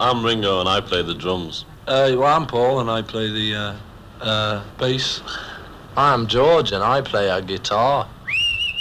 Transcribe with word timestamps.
I'm 0.00 0.24
Ringo 0.24 0.58
and 0.58 0.68
I 0.68 0.80
play 0.80 1.02
the 1.02 1.14
drums. 1.14 1.64
Uh, 1.86 2.10
well, 2.18 2.24
I'm 2.24 2.48
Paul 2.48 2.80
and 2.80 2.90
I 2.90 3.00
play 3.00 3.30
the 3.30 3.54
uh, 3.54 3.74
uh, 4.20 4.64
bass. 4.76 5.22
I'm 5.96 6.26
George 6.26 6.72
and 6.72 6.82
I 6.82 7.00
play 7.00 7.28
a 7.30 7.40
guitar. 7.40 8.08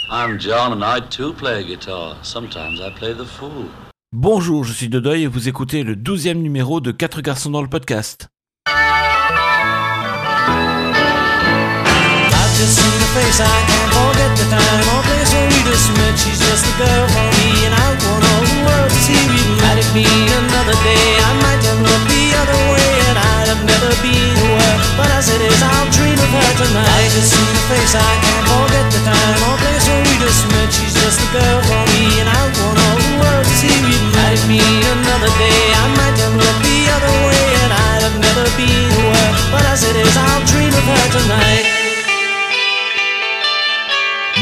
I'm 0.09 0.39
John 0.39 0.71
and 0.73 0.83
I 0.83 1.01
too 1.01 1.33
play 1.33 1.61
a 1.61 1.63
guitar. 1.63 2.17
Sometimes 2.23 2.81
I 2.81 2.89
play 2.97 3.13
the 3.13 3.25
fool. 3.25 3.69
Bonjour, 4.11 4.63
je 4.63 4.73
suis 4.73 4.89
Dodoy 4.89 5.21
et 5.21 5.27
vous 5.27 5.47
écoutez 5.47 5.83
le 5.83 5.95
douzième 5.95 6.41
numéro 6.41 6.81
de 6.81 6.91
4 6.91 7.21
garçons 7.21 7.51
dans 7.51 7.61
le 7.61 7.69
podcast. 7.69 8.27
I've 8.65 8.73
just 12.57 12.75
seen 12.75 12.89
her 12.89 13.05
face, 13.13 13.39
I 13.39 13.45
can't 13.67 13.93
forget 13.93 14.35
the 14.35 14.49
time 14.49 14.97
or 14.97 15.03
place 15.03 15.31
where 15.31 15.47
we 15.47 15.61
just 15.69 15.91
met. 15.95 16.17
She's 16.17 16.39
just 16.39 16.65
the 16.65 16.73
girl 16.83 17.07
for 17.07 17.29
me, 17.37 17.67
and 17.67 17.75
I 17.75 17.77
want 17.77 17.83
all 17.83 17.92
the 17.92 17.92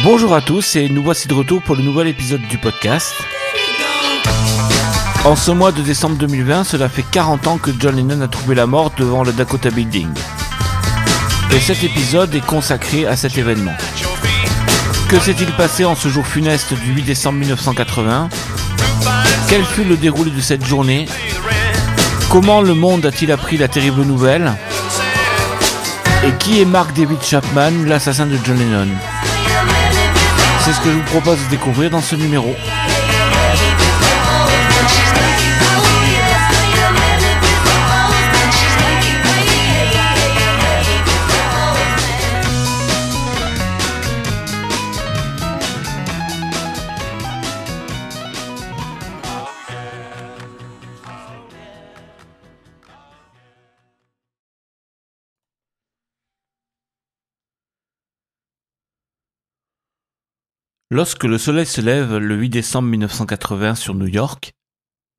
Bonjour 0.04 0.34
à 0.34 0.42
tous 0.42 0.76
et 0.76 0.90
nous 0.90 1.04
voici 1.04 1.28
de 1.28 1.34
retour 1.34 1.62
pour 1.62 1.76
le 1.76 1.84
nouvel 1.84 2.08
épisode 2.08 2.42
du 2.42 2.58
podcast. 2.58 3.14
En 5.24 5.36
ce 5.36 5.52
mois 5.52 5.72
de 5.72 5.84
décembre 5.84 6.16
2020, 6.16 6.64
cela 6.64 6.90
fait 6.90 7.04
40 7.04 7.46
ans 7.46 7.58
que 7.60 7.70
John 7.80 7.96
Lennon 7.96 8.22
a 8.22 8.28
trouvé 8.28 8.56
la 8.56 8.66
mort 8.66 8.92
devant 8.98 9.24
le 9.24 9.32
Dakota 9.32 9.70
Building. 9.70 10.08
Et 11.54 11.60
cet 11.60 11.84
épisode 11.84 12.34
est 12.34 12.44
consacré 12.46 13.06
à 13.06 13.16
cet 13.16 13.38
événement. 13.38 13.76
Que 15.10 15.20
s'est-il 15.20 15.52
passé 15.54 15.86
en 15.86 15.94
ce 15.96 16.10
jour 16.10 16.26
funeste 16.26 16.74
du 16.74 16.94
8 16.94 17.04
décembre 17.04 17.38
1980 17.38 18.30
Quel 19.48 19.64
fut 19.64 19.84
le 19.84 19.96
déroulé 19.96 20.32
de 20.32 20.42
cette 20.42 20.66
journée? 20.66 21.06
Comment 22.32 22.62
le 22.62 22.74
monde 22.74 23.06
a-t-il 23.06 23.32
appris 23.32 23.58
la 23.58 23.68
terrible 23.68 24.02
nouvelle? 24.02 24.52
Et 26.26 26.32
qui 26.40 26.62
est 26.62 26.66
Mark 26.66 26.96
David 26.96 27.22
Chapman, 27.22 27.72
l'assassin 27.86 28.26
de 28.26 28.40
John 28.44 28.58
Lennon? 28.58 28.88
C'est 30.66 30.74
ce 30.74 30.80
que 30.80 30.90
je 30.90 30.96
vous 30.96 31.20
propose 31.20 31.38
de 31.46 31.50
découvrir 31.52 31.92
dans 31.92 32.02
ce 32.02 32.16
numéro. 32.16 32.56
Lorsque 60.94 61.24
le 61.24 61.38
soleil 61.38 61.66
se 61.66 61.80
lève 61.80 62.18
le 62.18 62.36
8 62.36 62.50
décembre 62.50 62.90
1980 62.90 63.76
sur 63.76 63.96
New 63.96 64.08
York, 64.08 64.52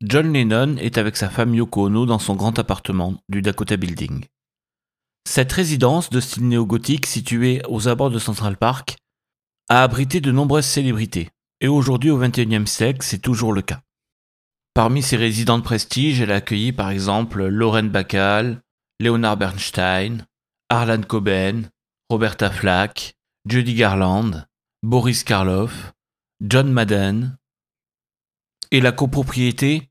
John 0.02 0.30
Lennon 0.30 0.76
est 0.76 0.98
avec 0.98 1.16
sa 1.16 1.30
femme 1.30 1.54
Yoko 1.54 1.86
Ono 1.86 2.04
dans 2.04 2.18
son 2.18 2.34
grand 2.34 2.58
appartement 2.58 3.14
du 3.30 3.40
Dakota 3.40 3.78
Building. 3.78 4.26
Cette 5.26 5.50
résidence 5.50 6.10
de 6.10 6.20
style 6.20 6.46
néo-gothique 6.46 7.06
située 7.06 7.62
aux 7.70 7.88
abords 7.88 8.10
de 8.10 8.18
Central 8.18 8.58
Park 8.58 8.98
a 9.70 9.82
abrité 9.82 10.20
de 10.20 10.30
nombreuses 10.30 10.66
célébrités, 10.66 11.30
et 11.62 11.68
aujourd'hui 11.68 12.10
au 12.10 12.18
XXIe 12.18 12.66
siècle 12.66 13.00
c'est 13.00 13.22
toujours 13.22 13.54
le 13.54 13.62
cas. 13.62 13.80
Parmi 14.74 15.00
ses 15.02 15.16
résidents 15.16 15.56
de 15.56 15.64
prestige, 15.64 16.20
elle 16.20 16.32
a 16.32 16.36
accueilli 16.36 16.72
par 16.72 16.90
exemple 16.90 17.46
Lauren 17.46 17.84
Bacall, 17.84 18.60
Leonard 19.00 19.38
Bernstein, 19.38 20.26
Harlan 20.68 21.00
Coben, 21.00 21.70
Roberta 22.10 22.50
Flack, 22.50 23.14
Judy 23.48 23.72
Garland, 23.72 24.44
Boris 24.84 25.22
Karloff, 25.22 25.92
John 26.40 26.72
Madden. 26.72 27.38
Et 28.72 28.80
la 28.80 28.90
copropriété 28.90 29.88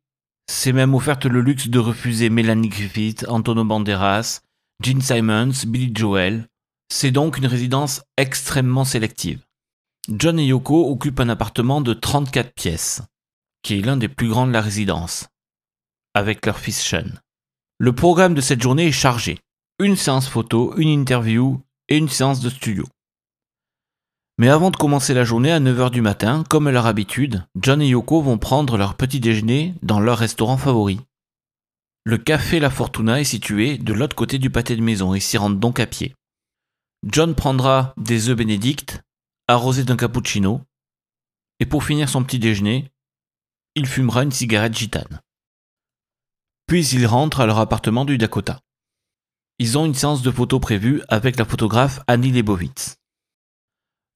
s'est 0.49 0.73
même 0.73 0.93
offerte 0.93 1.25
le 1.25 1.39
luxe 1.39 1.69
de 1.69 1.79
refuser 1.79 2.29
Melanie 2.29 2.67
Griffith, 2.67 3.25
Antonio 3.29 3.63
Banderas, 3.63 4.41
Gene 4.83 4.99
Simons, 4.99 5.65
Billy 5.65 5.93
Joel. 5.95 6.49
C'est 6.89 7.11
donc 7.11 7.37
une 7.37 7.45
résidence 7.45 8.01
extrêmement 8.17 8.83
sélective. 8.83 9.45
John 10.09 10.37
et 10.37 10.47
Yoko 10.47 10.91
occupent 10.91 11.21
un 11.21 11.29
appartement 11.29 11.79
de 11.79 11.93
34 11.93 12.53
pièces, 12.53 13.01
qui 13.63 13.79
est 13.79 13.81
l'un 13.81 13.95
des 13.95 14.09
plus 14.09 14.27
grands 14.27 14.47
de 14.47 14.51
la 14.51 14.61
résidence, 14.61 15.29
avec 16.13 16.45
leur 16.45 16.59
fils 16.59 16.81
Sean. 16.81 17.07
Le 17.77 17.93
programme 17.93 18.33
de 18.33 18.41
cette 18.41 18.61
journée 18.61 18.87
est 18.87 18.91
chargé. 18.91 19.39
Une 19.79 19.95
séance 19.95 20.27
photo, 20.27 20.75
une 20.75 20.89
interview 20.89 21.61
et 21.87 21.95
une 21.95 22.09
séance 22.09 22.41
de 22.41 22.49
studio. 22.49 22.83
Mais 24.41 24.49
avant 24.49 24.71
de 24.71 24.75
commencer 24.75 25.13
la 25.13 25.23
journée 25.23 25.51
à 25.51 25.59
9h 25.59 25.91
du 25.91 26.01
matin, 26.01 26.43
comme 26.49 26.65
à 26.65 26.71
leur 26.71 26.87
habitude, 26.87 27.45
John 27.55 27.79
et 27.79 27.89
Yoko 27.89 28.23
vont 28.23 28.39
prendre 28.39 28.75
leur 28.75 28.95
petit 28.95 29.19
déjeuner 29.19 29.75
dans 29.83 29.99
leur 29.99 30.17
restaurant 30.17 30.57
favori. 30.57 30.99
Le 32.05 32.17
café 32.17 32.59
La 32.59 32.71
Fortuna 32.71 33.21
est 33.21 33.23
situé 33.23 33.77
de 33.77 33.93
l'autre 33.93 34.15
côté 34.15 34.39
du 34.39 34.49
pâté 34.49 34.75
de 34.75 34.81
maison 34.81 35.13
et 35.13 35.19
s'y 35.19 35.37
rendent 35.37 35.59
donc 35.59 35.79
à 35.79 35.85
pied. 35.85 36.15
John 37.05 37.35
prendra 37.35 37.93
des 37.97 38.29
œufs 38.29 38.35
bénédicts, 38.35 38.99
arrosés 39.47 39.83
d'un 39.83 39.95
cappuccino, 39.95 40.61
et 41.59 41.67
pour 41.67 41.83
finir 41.83 42.09
son 42.09 42.23
petit 42.23 42.39
déjeuner, 42.39 42.89
il 43.75 43.85
fumera 43.85 44.23
une 44.23 44.31
cigarette 44.31 44.75
gitane. 44.75 45.21
Puis 46.65 46.87
ils 46.87 47.05
rentrent 47.05 47.41
à 47.41 47.45
leur 47.45 47.59
appartement 47.59 48.05
du 48.05 48.17
Dakota. 48.17 48.59
Ils 49.59 49.77
ont 49.77 49.85
une 49.85 49.93
séance 49.93 50.23
de 50.23 50.31
photos 50.31 50.59
prévue 50.59 51.03
avec 51.09 51.37
la 51.37 51.45
photographe 51.45 51.99
Annie 52.07 52.31
Lebovitz. 52.31 53.00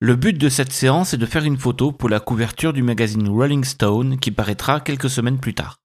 Le 0.01 0.17
but 0.17 0.37
de 0.37 0.49
cette 0.49 0.73
séance 0.73 1.13
est 1.13 1.17
de 1.17 1.25
faire 1.25 1.45
une 1.45 1.57
photo 1.57 1.93
pour 1.93 2.09
la 2.09 2.19
couverture 2.19 2.73
du 2.73 2.83
magazine 2.83 3.29
Rolling 3.29 3.63
Stone 3.63 4.19
qui 4.19 4.29
paraîtra 4.29 4.81
quelques 4.81 5.09
semaines 5.09 5.39
plus 5.39 5.53
tard. 5.53 5.79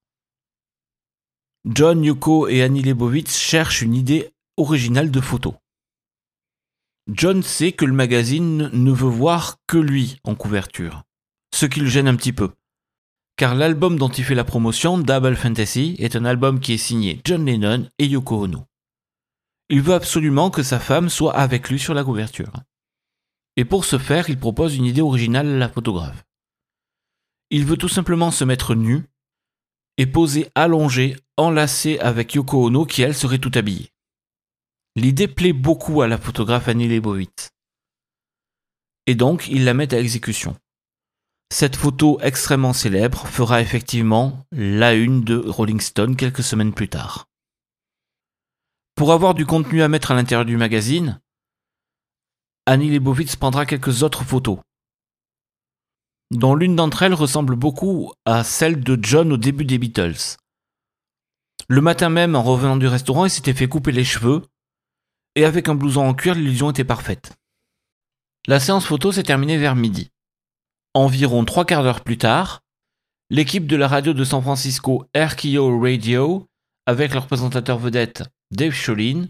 John, 1.65 2.03
Yuko 2.03 2.49
et 2.49 2.63
Annie 2.63 2.83
Lebovitz 2.83 3.39
cherchent 3.39 3.83
une 3.83 3.95
idée 3.95 4.31
originale 4.57 5.13
de 5.13 5.21
photo. 5.21 5.55
John 7.09 7.43
sait 7.43 7.73
que 7.73 7.85
le 7.85 7.93
magazine 7.93 8.71
ne 8.73 8.91
veut 8.91 9.09
voir 9.09 9.59
que 9.69 9.79
lui 9.79 10.19
en 10.25 10.35
couverture, 10.35 11.05
ce 11.55 11.67
qui 11.67 11.81
le 11.81 11.87
gêne 11.87 12.09
un 12.09 12.17
petit 12.17 12.33
peu. 12.33 12.51
Car 13.37 13.55
l'album 13.55 13.97
dont 13.97 14.09
il 14.09 14.25
fait 14.25 14.35
la 14.35 14.45
promotion, 14.45 14.99
Double 14.99 15.37
Fantasy, 15.37 15.95
est 15.99 16.17
un 16.17 16.25
album 16.25 16.59
qui 16.59 16.73
est 16.73 16.79
signé 16.79 17.21
John 17.25 17.47
Lennon 17.47 17.89
et 17.99 18.07
Yoko 18.07 18.45
Ono. 18.45 18.67
Il 19.69 19.83
veut 19.83 19.95
absolument 19.95 20.51
que 20.51 20.65
sa 20.65 20.81
femme 20.81 21.09
soit 21.09 21.37
avec 21.37 21.71
lui 21.71 21.79
sur 21.79 21.95
la 21.95 22.03
couverture. 22.03 22.53
Et 23.57 23.65
pour 23.65 23.85
ce 23.85 23.99
faire, 23.99 24.31
il 24.31 24.39
propose 24.39 24.77
une 24.77 24.85
idée 24.85 25.01
originale 25.01 25.49
à 25.49 25.59
la 25.59 25.69
photographe. 25.69 26.25
Il 27.51 27.65
veut 27.65 27.77
tout 27.77 27.89
simplement 27.89 28.31
se 28.31 28.45
mettre 28.45 28.75
nu 28.75 29.05
et 29.99 30.07
poser 30.07 30.49
allongé, 30.55 31.17
enlacé 31.37 31.99
avec 31.99 32.35
Yoko 32.35 32.67
Ono 32.67 32.87
qui 32.87 33.03
elle 33.03 33.15
serait 33.15 33.39
tout 33.39 33.53
habillée. 33.55 33.91
L'idée 34.97 35.29
plaît 35.29 35.53
beaucoup 35.53 36.03
à 36.03 36.09
la 36.09 36.19
photographe 36.19 36.69
Annie 36.69 36.89
Leibovitz. 36.89 37.51
Et 39.07 39.15
donc, 39.15 39.49
il 39.49 39.65
la 39.65 39.75
met 39.75 39.93
à 39.93 39.99
exécution. 39.99 40.57
Cette 41.53 41.75
photo 41.75 42.19
extrêmement 42.23 42.73
célèbre 42.73 43.27
fera 43.27 43.61
effectivement 43.61 44.47
la 44.53 44.95
une 44.95 45.23
de 45.23 45.37
Rolling 45.37 45.81
Stone 45.81 46.17
quelques 46.17 46.45
semaines 46.45 46.73
plus 46.73 46.89
tard. 46.89 47.27
Pour 48.95 49.13
avoir 49.13 49.35
du 49.35 49.47
contenu 49.47 49.83
à 49.83 49.89
mettre 49.89 50.13
à 50.13 50.15
l'intérieur 50.15 50.45
du 50.45 50.57
magazine, 50.57 51.21
Annie 52.71 52.89
Leibovitz 52.89 53.35
prendra 53.35 53.67
quelques 53.67 54.05
autres 54.05 54.23
photos, 54.23 54.61
dont 56.31 56.55
l'une 56.55 56.77
d'entre 56.77 57.03
elles 57.03 57.15
ressemble 57.15 57.57
beaucoup 57.57 58.13
à 58.25 58.45
celle 58.45 58.85
de 58.85 58.97
John 59.03 59.33
au 59.33 59.37
début 59.37 59.65
des 59.65 59.77
Beatles. 59.77 60.37
Le 61.67 61.81
matin 61.81 62.11
même, 62.11 62.37
en 62.37 62.45
revenant 62.45 62.77
du 62.77 62.87
restaurant, 62.87 63.25
il 63.25 63.31
s'était 63.31 63.55
fait 63.55 63.67
couper 63.67 63.91
les 63.91 64.05
cheveux, 64.05 64.43
et 65.35 65.45
avec 65.45 65.69
un 65.69 65.75
blouson 65.75 66.03
en 66.03 66.15
cuir, 66.15 66.37
l'illusion 66.37 66.71
était 66.71 66.85
parfaite. 66.85 67.33
La 68.47 68.61
séance 68.61 68.87
photo 68.87 69.11
s'est 69.11 69.25
terminée 69.25 69.59
vers 69.59 69.75
midi. 69.75 70.13
Environ 70.95 71.45
trois 71.45 71.65
quarts 71.65 71.83
d'heure 71.83 72.05
plus 72.05 72.19
tard, 72.19 72.61
l'équipe 73.31 73.67
de 73.67 73.75
la 73.75 73.89
radio 73.89 74.13
de 74.13 74.23
San 74.23 74.43
Francisco 74.43 75.09
RKO 75.17 75.81
Radio, 75.81 76.47
avec 76.87 77.15
leur 77.15 77.27
présentateur 77.27 77.79
vedette 77.79 78.23
Dave 78.53 78.81
Cholin, 78.81 79.27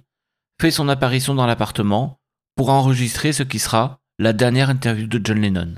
fait 0.61 0.71
son 0.71 0.91
apparition 0.91 1.35
dans 1.35 1.47
l'appartement 1.47 2.20
pour 2.57 2.71
enregistrer 2.71 3.33
ce 3.33 3.43
qui 3.43 3.59
sera 3.59 4.01
la 4.19 4.33
dernière 4.33 4.71
interview 4.71 5.07
de 5.07 5.21
John 5.23 5.41
Lennon. 5.41 5.75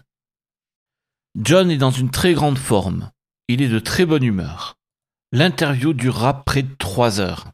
John 1.36 1.70
est 1.70 1.78
dans 1.78 1.90
une 1.90 2.10
très 2.10 2.34
grande 2.34 2.58
forme, 2.58 3.10
il 3.48 3.62
est 3.62 3.68
de 3.68 3.78
très 3.78 4.06
bonne 4.06 4.24
humeur. 4.24 4.78
L'interview 5.32 5.92
durera 5.92 6.44
près 6.44 6.62
de 6.62 6.74
3 6.74 7.20
heures. 7.20 7.52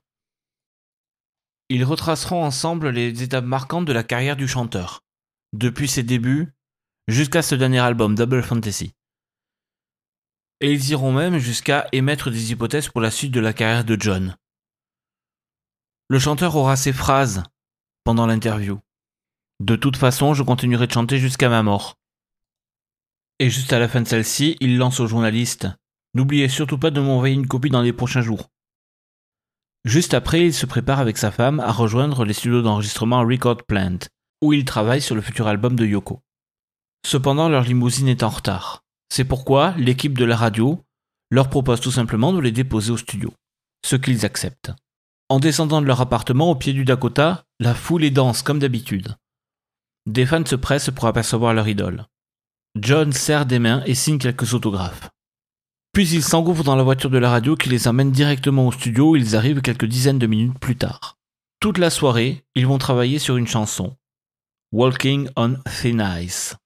Ils 1.68 1.84
retraceront 1.84 2.42
ensemble 2.44 2.88
les 2.88 3.22
étapes 3.22 3.44
marquantes 3.44 3.84
de 3.84 3.92
la 3.92 4.02
carrière 4.02 4.36
du 4.36 4.48
chanteur, 4.48 5.04
depuis 5.52 5.88
ses 5.88 6.02
débuts 6.02 6.52
jusqu'à 7.06 7.42
ce 7.42 7.54
dernier 7.54 7.78
album 7.78 8.14
Double 8.14 8.42
Fantasy. 8.42 8.94
Et 10.60 10.72
ils 10.72 10.90
iront 10.90 11.12
même 11.12 11.38
jusqu'à 11.38 11.86
émettre 11.92 12.30
des 12.30 12.52
hypothèses 12.52 12.88
pour 12.88 13.00
la 13.00 13.10
suite 13.10 13.32
de 13.32 13.40
la 13.40 13.52
carrière 13.52 13.84
de 13.84 13.96
John. 13.98 14.36
Le 16.08 16.18
chanteur 16.18 16.56
aura 16.56 16.76
ses 16.76 16.92
phrases 16.92 17.42
pendant 18.02 18.26
l'interview. 18.26 18.80
De 19.60 19.76
toute 19.76 19.96
façon, 19.96 20.34
je 20.34 20.42
continuerai 20.42 20.86
de 20.86 20.92
chanter 20.92 21.18
jusqu'à 21.18 21.48
ma 21.48 21.62
mort. 21.62 21.96
Et 23.40 23.50
juste 23.50 23.72
à 23.72 23.78
la 23.78 23.88
fin 23.88 24.00
de 24.00 24.08
celle-ci, 24.08 24.56
il 24.60 24.78
lance 24.78 25.00
aux 25.00 25.06
journalistes 25.06 25.68
N'oubliez 26.14 26.48
surtout 26.48 26.78
pas 26.78 26.90
de 26.90 27.00
m'envoyer 27.00 27.34
une 27.34 27.46
copie 27.46 27.70
dans 27.70 27.82
les 27.82 27.92
prochains 27.92 28.22
jours. 28.22 28.48
Juste 29.84 30.14
après, 30.14 30.46
il 30.46 30.54
se 30.54 30.66
prépare 30.66 31.00
avec 31.00 31.18
sa 31.18 31.30
femme 31.30 31.60
à 31.60 31.70
rejoindre 31.70 32.24
les 32.24 32.32
studios 32.32 32.62
d'enregistrement 32.62 33.20
Record 33.20 33.62
Plant, 33.64 33.98
où 34.42 34.52
il 34.52 34.64
travaille 34.64 35.02
sur 35.02 35.14
le 35.14 35.20
futur 35.20 35.46
album 35.46 35.76
de 35.76 35.86
Yoko. 35.86 36.20
Cependant, 37.06 37.48
leur 37.48 37.62
limousine 37.62 38.08
est 38.08 38.22
en 38.22 38.28
retard. 38.28 38.84
C'est 39.10 39.24
pourquoi 39.24 39.74
l'équipe 39.76 40.18
de 40.18 40.24
la 40.24 40.36
radio 40.36 40.82
leur 41.30 41.48
propose 41.50 41.80
tout 41.80 41.90
simplement 41.90 42.32
de 42.32 42.40
les 42.40 42.52
déposer 42.52 42.90
au 42.90 42.96
studio, 42.96 43.32
ce 43.84 43.96
qu'ils 43.96 44.26
acceptent. 44.26 44.72
En 45.28 45.38
descendant 45.38 45.80
de 45.80 45.86
leur 45.86 46.00
appartement 46.00 46.50
au 46.50 46.54
pied 46.54 46.72
du 46.72 46.84
Dakota, 46.84 47.44
la 47.60 47.74
foule 47.74 48.04
est 48.04 48.10
dense 48.10 48.42
comme 48.42 48.58
d'habitude. 48.58 49.14
Des 50.08 50.24
fans 50.24 50.46
se 50.46 50.56
pressent 50.56 50.90
pour 50.90 51.04
apercevoir 51.04 51.52
leur 51.52 51.68
idole. 51.68 52.06
John 52.80 53.12
serre 53.12 53.44
des 53.44 53.58
mains 53.58 53.82
et 53.84 53.94
signe 53.94 54.16
quelques 54.16 54.54
autographes. 54.54 55.10
Puis 55.92 56.08
ils 56.08 56.22
s'engouffrent 56.22 56.64
dans 56.64 56.76
la 56.76 56.82
voiture 56.82 57.10
de 57.10 57.18
la 57.18 57.28
radio 57.28 57.56
qui 57.56 57.68
les 57.68 57.86
emmène 57.88 58.10
directement 58.10 58.66
au 58.66 58.72
studio 58.72 59.10
où 59.10 59.16
ils 59.16 59.36
arrivent 59.36 59.60
quelques 59.60 59.84
dizaines 59.84 60.18
de 60.18 60.26
minutes 60.26 60.58
plus 60.58 60.76
tard. 60.76 61.18
Toute 61.60 61.76
la 61.76 61.90
soirée, 61.90 62.42
ils 62.54 62.66
vont 62.66 62.78
travailler 62.78 63.18
sur 63.18 63.36
une 63.36 63.46
chanson. 63.46 63.98
Walking 64.72 65.28
on 65.36 65.56
Thin 65.64 66.20
Ice. 66.22 66.56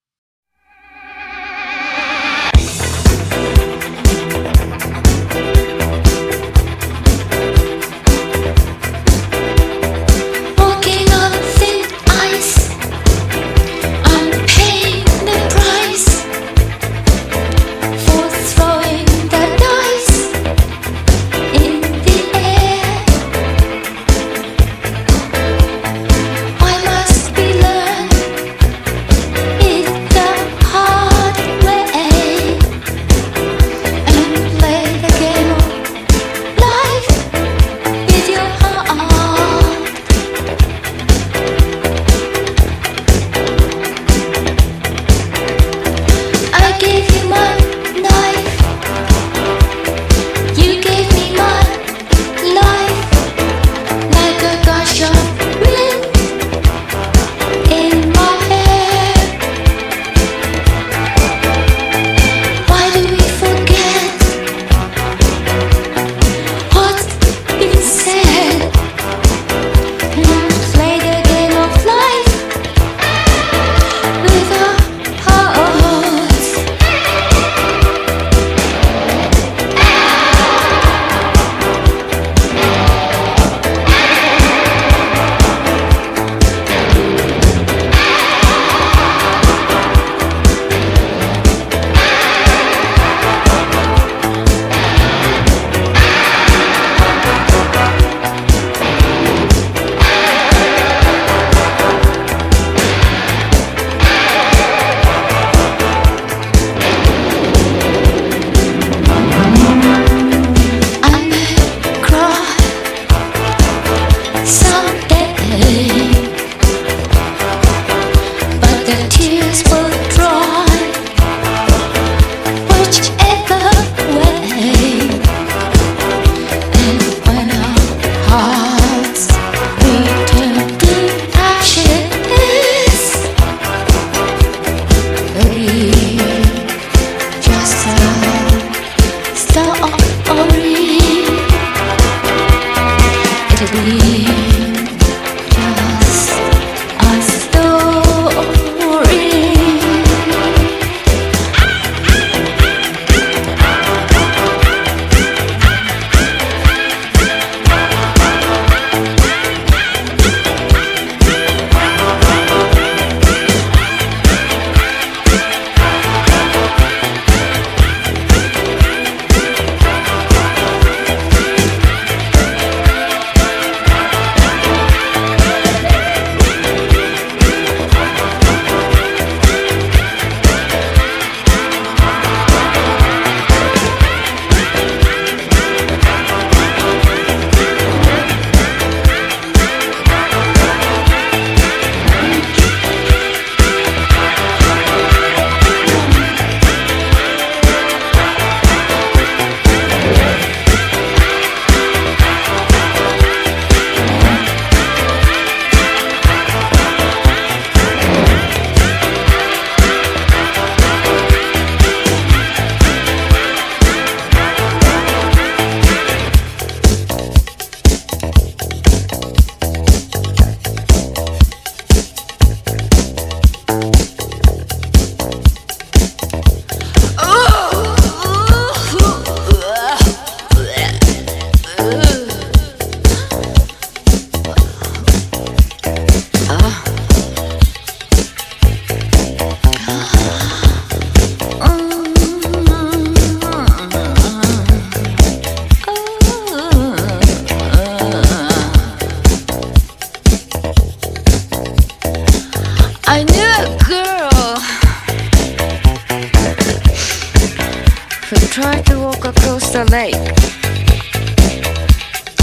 Lake. 259.84 260.14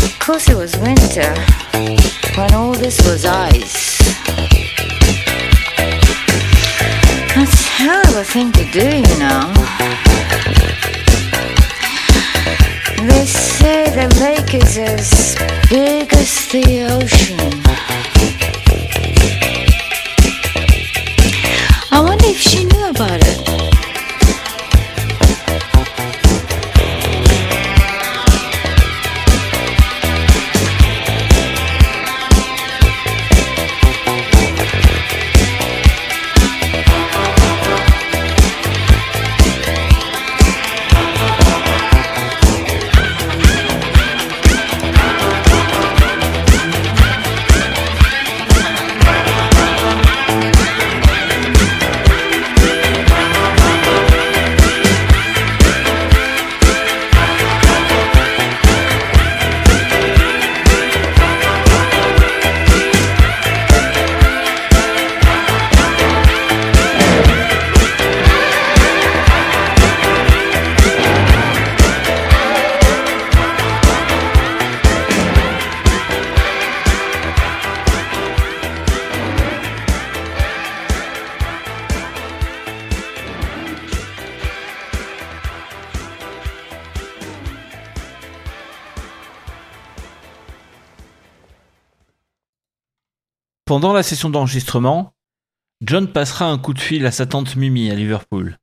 Of 0.04 0.20
course, 0.20 0.50
it 0.50 0.56
was 0.56 0.76
winter 0.78 1.34
when 2.36 2.54
all 2.54 2.74
this 2.74 3.00
was 3.06 3.26
ice. 3.26 3.98
That's 7.36 7.54
a 7.54 7.70
hell 7.80 8.08
of 8.10 8.16
a 8.18 8.24
thing 8.24 8.52
to 8.54 8.66
do, 8.72 8.88
you 8.98 9.18
know. 9.20 9.54
They 13.08 13.26
say 13.26 13.90
the 13.90 14.08
lake 14.20 14.54
is 14.54 14.78
as 14.78 15.36
big 15.70 16.14
as 16.14 16.48
the 16.52 16.88
ocean. 16.92 17.39
Pendant 93.70 93.94
la 93.94 94.02
session 94.02 94.32
d'enregistrement, 94.32 95.14
John 95.86 96.08
passera 96.08 96.50
un 96.50 96.58
coup 96.58 96.74
de 96.74 96.80
fil 96.80 97.06
à 97.06 97.12
sa 97.12 97.28
tante 97.28 97.56
Mimi 97.56 97.92
à 97.92 97.94
Liverpool. 97.94 98.58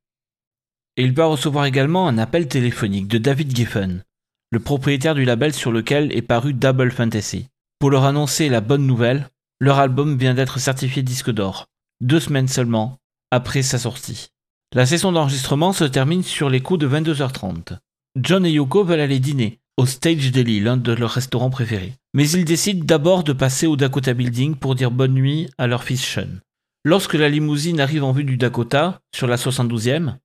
Et 0.97 1.03
il 1.03 1.13
va 1.13 1.27
recevoir 1.27 1.63
également 1.63 2.09
un 2.09 2.17
appel 2.17 2.49
téléphonique 2.49 3.07
de 3.07 3.17
David 3.17 3.55
Giffen, 3.55 4.03
le 4.51 4.59
propriétaire 4.59 5.15
du 5.15 5.23
label 5.23 5.53
sur 5.53 5.71
lequel 5.71 6.11
est 6.11 6.21
paru 6.21 6.53
Double 6.53 6.91
Fantasy, 6.91 7.47
pour 7.79 7.89
leur 7.89 8.03
annoncer 8.03 8.49
la 8.49 8.59
bonne 8.59 8.85
nouvelle, 8.85 9.29
leur 9.61 9.79
album 9.79 10.17
vient 10.17 10.33
d'être 10.33 10.59
certifié 10.59 11.03
disque 11.03 11.31
d'or, 11.31 11.67
deux 12.01 12.19
semaines 12.19 12.49
seulement 12.49 12.97
après 13.31 13.61
sa 13.61 13.79
sortie. 13.79 14.27
La 14.73 14.85
session 14.85 15.13
d'enregistrement 15.13 15.71
se 15.71 15.85
termine 15.85 16.23
sur 16.23 16.49
les 16.49 16.59
coups 16.59 16.81
de 16.81 16.89
22h30. 16.89 17.77
John 18.17 18.45
et 18.45 18.51
Yoko 18.51 18.83
veulent 18.83 18.99
aller 18.99 19.21
dîner, 19.21 19.61
au 19.77 19.85
Stage 19.85 20.31
Deli, 20.31 20.59
l'un 20.59 20.75
de 20.75 20.91
leurs 20.91 21.11
restaurants 21.11 21.51
préférés. 21.51 21.93
Mais 22.15 22.27
ils 22.31 22.45
décident 22.45 22.83
d'abord 22.83 23.23
de 23.23 23.31
passer 23.31 23.67
au 23.67 23.75
Dakota 23.75 24.13
Building 24.13 24.55
pour 24.55 24.73
dire 24.73 24.89
bonne 24.89 25.13
nuit 25.13 25.49
à 25.59 25.67
leur 25.67 25.83
fils 25.83 26.03
Sean. 26.03 26.39
Lorsque 26.83 27.13
la 27.13 27.29
limousine 27.29 27.79
arrive 27.79 28.03
en 28.03 28.11
vue 28.11 28.23
du 28.23 28.37
Dakota, 28.37 29.01
sur 29.13 29.27
la 29.27 29.35
72e, 29.35 30.15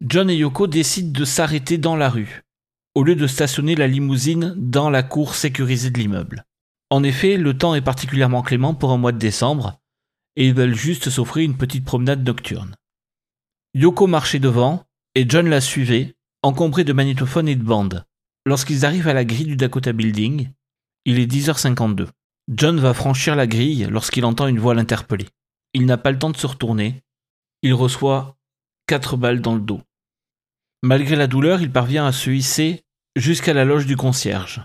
John 0.00 0.30
et 0.30 0.36
Yoko 0.36 0.66
décident 0.66 1.18
de 1.18 1.24
s'arrêter 1.24 1.76
dans 1.76 1.96
la 1.96 2.08
rue, 2.08 2.44
au 2.94 3.02
lieu 3.02 3.14
de 3.14 3.26
stationner 3.26 3.74
la 3.74 3.88
limousine 3.88 4.54
dans 4.56 4.90
la 4.90 5.02
cour 5.02 5.34
sécurisée 5.34 5.90
de 5.90 5.98
l'immeuble. 5.98 6.44
En 6.90 7.02
effet, 7.02 7.36
le 7.36 7.58
temps 7.58 7.74
est 7.74 7.82
particulièrement 7.82 8.42
clément 8.42 8.74
pour 8.74 8.92
un 8.92 8.96
mois 8.96 9.12
de 9.12 9.18
décembre, 9.18 9.78
et 10.36 10.46
ils 10.46 10.54
veulent 10.54 10.74
juste 10.74 11.10
s'offrir 11.10 11.44
une 11.44 11.58
petite 11.58 11.84
promenade 11.84 12.24
nocturne. 12.24 12.74
Yoko 13.74 14.06
marchait 14.06 14.38
devant, 14.38 14.84
et 15.14 15.26
John 15.28 15.48
la 15.48 15.60
suivait, 15.60 16.14
encombré 16.42 16.84
de 16.84 16.92
magnétophones 16.94 17.48
et 17.48 17.56
de 17.56 17.64
bandes. 17.64 18.04
Lorsqu'ils 18.46 18.84
arrivent 18.84 19.08
à 19.08 19.14
la 19.14 19.24
grille 19.24 19.46
du 19.46 19.56
Dakota 19.56 19.92
Building, 19.92 20.50
il 21.04 21.18
est 21.18 21.30
10h52. 21.30 22.08
John 22.48 22.80
va 22.80 22.94
franchir 22.94 23.36
la 23.36 23.46
grille 23.46 23.86
lorsqu'il 23.90 24.24
entend 24.24 24.46
une 24.46 24.58
voix 24.58 24.74
l'interpeller. 24.74 25.28
Il 25.74 25.84
n'a 25.84 25.98
pas 25.98 26.10
le 26.10 26.18
temps 26.18 26.30
de 26.30 26.36
se 26.36 26.46
retourner. 26.46 27.02
Il 27.62 27.74
reçoit 27.74 28.36
quatre 28.86 29.16
balles 29.16 29.42
dans 29.42 29.54
le 29.54 29.60
dos. 29.60 29.82
Malgré 30.82 31.16
la 31.16 31.26
douleur, 31.26 31.60
il 31.60 31.70
parvient 31.70 32.06
à 32.06 32.12
se 32.12 32.30
hisser 32.30 32.84
jusqu'à 33.16 33.52
la 33.52 33.64
loge 33.64 33.84
du 33.84 33.96
concierge, 33.96 34.62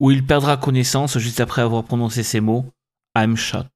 où 0.00 0.10
il 0.10 0.26
perdra 0.26 0.56
connaissance 0.56 1.18
juste 1.18 1.40
après 1.40 1.62
avoir 1.62 1.84
prononcé 1.84 2.22
ces 2.22 2.40
mots 2.40 2.66
I'm 3.16 3.36
shot. 3.36 3.68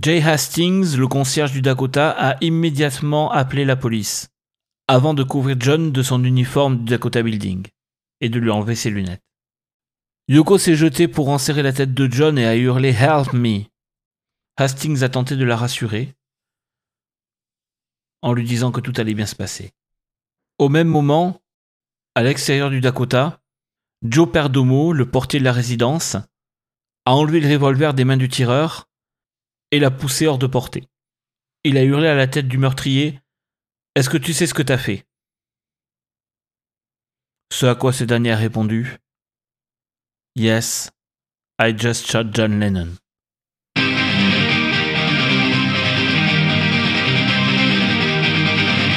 Jay 0.00 0.22
Hastings, 0.22 0.96
le 0.96 1.06
concierge 1.06 1.52
du 1.52 1.62
Dakota, 1.62 2.10
a 2.10 2.36
immédiatement 2.42 3.30
appelé 3.30 3.64
la 3.64 3.76
police, 3.76 4.30
avant 4.88 5.14
de 5.14 5.22
couvrir 5.22 5.56
John 5.60 5.92
de 5.92 6.02
son 6.02 6.24
uniforme 6.24 6.78
du 6.78 6.84
Dakota 6.84 7.22
Building 7.22 7.66
et 8.20 8.28
de 8.28 8.38
lui 8.38 8.50
enlever 8.50 8.74
ses 8.74 8.90
lunettes. 8.90 9.22
Yoko 10.28 10.58
s'est 10.58 10.74
jetée 10.74 11.08
pour 11.08 11.28
enserrer 11.28 11.62
la 11.62 11.72
tête 11.72 11.94
de 11.94 12.10
John 12.10 12.38
et 12.38 12.46
a 12.46 12.56
hurlé 12.56 12.90
Help 12.90 13.32
me. 13.32 13.64
Hastings 14.56 15.02
a 15.02 15.08
tenté 15.08 15.36
de 15.36 15.44
la 15.44 15.56
rassurer 15.56 16.16
en 18.22 18.32
lui 18.32 18.44
disant 18.44 18.72
que 18.72 18.80
tout 18.80 18.92
allait 18.96 19.14
bien 19.14 19.26
se 19.26 19.36
passer. 19.36 19.72
Au 20.58 20.68
même 20.68 20.88
moment, 20.88 21.40
à 22.16 22.22
l'extérieur 22.24 22.70
du 22.70 22.80
Dakota, 22.80 23.40
Joe 24.02 24.30
Perdomo, 24.30 24.92
le 24.92 25.08
portier 25.08 25.38
de 25.38 25.44
la 25.44 25.52
résidence, 25.52 26.16
a 27.04 27.12
enlevé 27.12 27.38
le 27.38 27.48
revolver 27.48 27.94
des 27.94 28.04
mains 28.04 28.16
du 28.16 28.28
tireur 28.28 28.88
et 29.70 29.78
l'a 29.78 29.92
poussé 29.92 30.26
hors 30.26 30.38
de 30.38 30.46
portée. 30.48 30.88
Il 31.62 31.76
a 31.76 31.84
hurlé 31.84 32.08
à 32.08 32.14
la 32.14 32.26
tête 32.26 32.48
du 32.48 32.58
meurtrier 32.58 33.20
Est-ce 33.94 34.10
que 34.10 34.18
tu 34.18 34.32
sais 34.32 34.46
ce 34.46 34.54
que 34.54 34.62
t'as 34.62 34.78
fait? 34.78 35.06
Ce 37.52 37.66
à 37.66 37.74
quoi 37.74 37.92
ce 37.92 38.04
dernier 38.04 38.32
a 38.32 38.36
répondu 38.36 38.96
Yes, 40.34 40.90
I 41.58 41.72
just 41.76 42.06
shot 42.10 42.24
John 42.32 42.60
Lennon. 42.60 42.98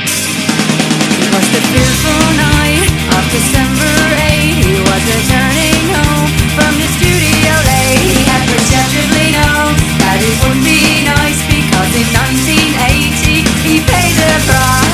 It 0.01 1.27
was 1.33 1.47
the 1.53 1.61
fearful 1.71 2.25
night 2.35 2.89
of 3.15 3.23
December 3.31 3.93
8. 4.17 4.65
He 4.67 4.75
was 4.83 5.03
returning 5.07 5.79
home 5.95 6.29
from 6.57 6.73
the 6.81 6.87
studio 6.97 7.53
late. 7.69 8.03
He 8.03 8.19
had 8.27 8.43
perceptibly 8.51 9.27
known 9.37 9.71
that 10.03 10.19
it 10.19 10.35
would 10.43 10.61
be 10.65 10.81
nice 11.07 11.39
because 11.47 11.91
in 11.95 12.07
1980 12.11 13.47
he 13.67 13.75
paid 13.87 14.13
the 14.19 14.31
price. 14.47 14.88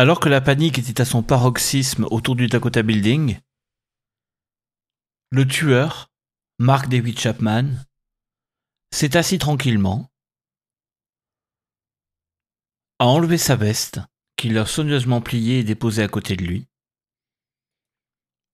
Alors 0.00 0.18
que 0.18 0.30
la 0.30 0.40
panique 0.40 0.78
était 0.78 1.02
à 1.02 1.04
son 1.04 1.22
paroxysme 1.22 2.06
autour 2.10 2.34
du 2.34 2.46
Dakota 2.46 2.82
Building, 2.82 3.38
le 5.30 5.46
tueur, 5.46 6.08
Mark 6.58 6.88
David 6.88 7.18
Chapman, 7.18 7.66
s'est 8.94 9.18
assis 9.18 9.36
tranquillement, 9.36 10.10
a 12.98 13.04
enlevé 13.04 13.36
sa 13.36 13.56
veste, 13.56 14.00
qu'il 14.36 14.56
a 14.56 14.64
soigneusement 14.64 15.20
pliée 15.20 15.58
et 15.58 15.64
déposée 15.64 16.02
à 16.02 16.08
côté 16.08 16.34
de 16.34 16.44
lui, 16.44 16.66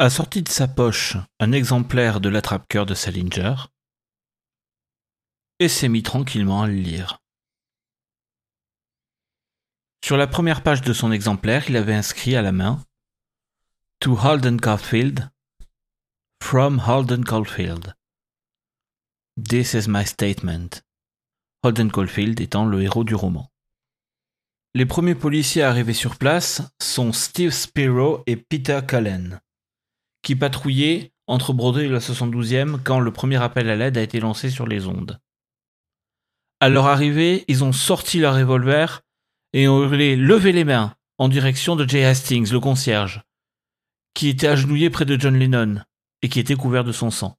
a 0.01 0.11
sorti 0.11 0.43
de 0.43 0.49
sa 0.49 0.67
poche 0.67 1.17
un 1.39 1.53
exemplaire 1.53 2.21
de 2.21 2.29
l'attrape-cœur 2.29 2.87
de 2.87 2.95
Salinger 2.95 3.55
et 5.61 5.69
s'est 5.69 5.89
mis 5.89 6.03
tranquillement 6.03 6.63
à 6.63 6.67
le 6.67 6.75
lire. 6.75 7.21
Sur 10.05 10.17
la 10.17 10.27
première 10.27 10.63
page 10.63 10.83
de 10.83 10.93
son 10.93 11.11
exemplaire, 11.13 11.69
il 11.69 11.77
avait 11.77 11.95
inscrit 11.95 12.37
à 12.37 12.43
la 12.43 12.53
main 12.53 12.83
To 14.01 14.17
Holden 14.17 14.61
Caulfield, 14.61 15.31
From 16.43 16.81
Holden 16.87 17.25
Caulfield. 17.25 17.95
This 19.43 19.75
is 19.75 19.89
my 19.89 20.07
statement. 20.07 20.83
Holden 21.65 21.91
Caulfield 21.91 22.41
étant 22.41 22.67
le 22.67 22.83
héros 22.83 23.05
du 23.05 23.15
roman. 23.15 23.51
Les 24.75 24.87
premiers 24.87 25.15
policiers 25.15 25.63
arrivés 25.63 25.95
sur 25.95 26.17
place 26.17 26.63
sont 26.81 27.13
Steve 27.13 27.51
Spiro 27.51 28.23
et 28.27 28.37
Peter 28.37 28.81
Cullen, 28.87 29.41
qui 30.23 30.37
patrouillaient 30.37 31.13
entre 31.27 31.53
Broadway 31.53 31.87
et 31.87 31.89
la 31.89 31.99
72e 31.99 32.79
quand 32.83 33.01
le 33.01 33.11
premier 33.11 33.43
appel 33.43 33.69
à 33.71 33.77
l'aide 33.77 33.99
a 33.99 34.03
été 34.03 34.21
lancé 34.21 34.51
sur 34.51 34.67
les 34.67 34.87
ondes. 34.87 35.19
À 36.61 36.69
leur 36.69 36.87
arrivée, 36.87 37.45
ils 37.49 37.65
ont 37.65 37.73
sorti 37.73 38.19
leur 38.21 38.35
revolver 38.35 39.03
et 39.53 39.69
ont 39.69 39.83
hurlé 39.83 40.17
Levez 40.17 40.53
les 40.53 40.65
mains 40.65 40.95
en 41.19 41.29
direction 41.29 41.77
de 41.77 41.89
Jay 41.89 42.05
Hastings, 42.05 42.53
le 42.53 42.61
concierge, 42.61 43.23
qui 44.15 44.29
était 44.29 44.49
agenouillé 44.49 44.91
près 44.91 45.05
de 45.05 45.19
John 45.19 45.39
Lennon 45.39 45.83
et 46.23 46.29
qui 46.29 46.41
était 46.41 46.57
couvert 46.57 46.85
de 46.85 46.93
son 46.93 47.11
sang. 47.11 47.37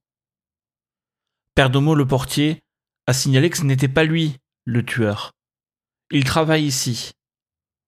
Perdomo, 1.54 1.94
le 1.94 2.06
portier, 2.06 2.62
a 3.06 3.12
signalé 3.12 3.50
que 3.50 3.58
ce 3.58 3.64
n'était 3.64 3.88
pas 3.88 4.04
lui, 4.04 4.36
le 4.64 4.84
tueur. 4.84 5.32
Il 6.10 6.24
travaille 6.24 6.64
ici. 6.64 7.12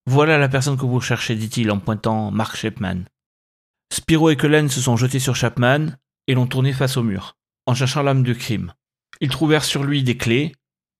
Voilà 0.05 0.37
la 0.37 0.49
personne 0.49 0.77
que 0.77 0.85
vous 0.85 0.99
cherchez, 0.99 1.35
dit-il 1.35 1.71
en 1.71 1.79
pointant 1.79 2.31
Mark 2.31 2.55
Chapman. 2.55 3.03
Spiro 3.93 4.29
et 4.29 4.37
Cullen 4.37 4.69
se 4.69 4.81
sont 4.81 4.97
jetés 4.97 5.19
sur 5.19 5.35
Chapman 5.35 5.95
et 6.27 6.33
l'ont 6.33 6.47
tourné 6.47 6.73
face 6.73 6.97
au 6.97 7.03
mur, 7.03 7.37
en 7.65 7.75
cherchant 7.75 8.03
l'âme 8.03 8.23
du 8.23 8.35
crime. 8.35 8.73
Ils 9.19 9.29
trouvèrent 9.29 9.65
sur 9.65 9.83
lui 9.83 10.03
des 10.03 10.17
clés, 10.17 10.55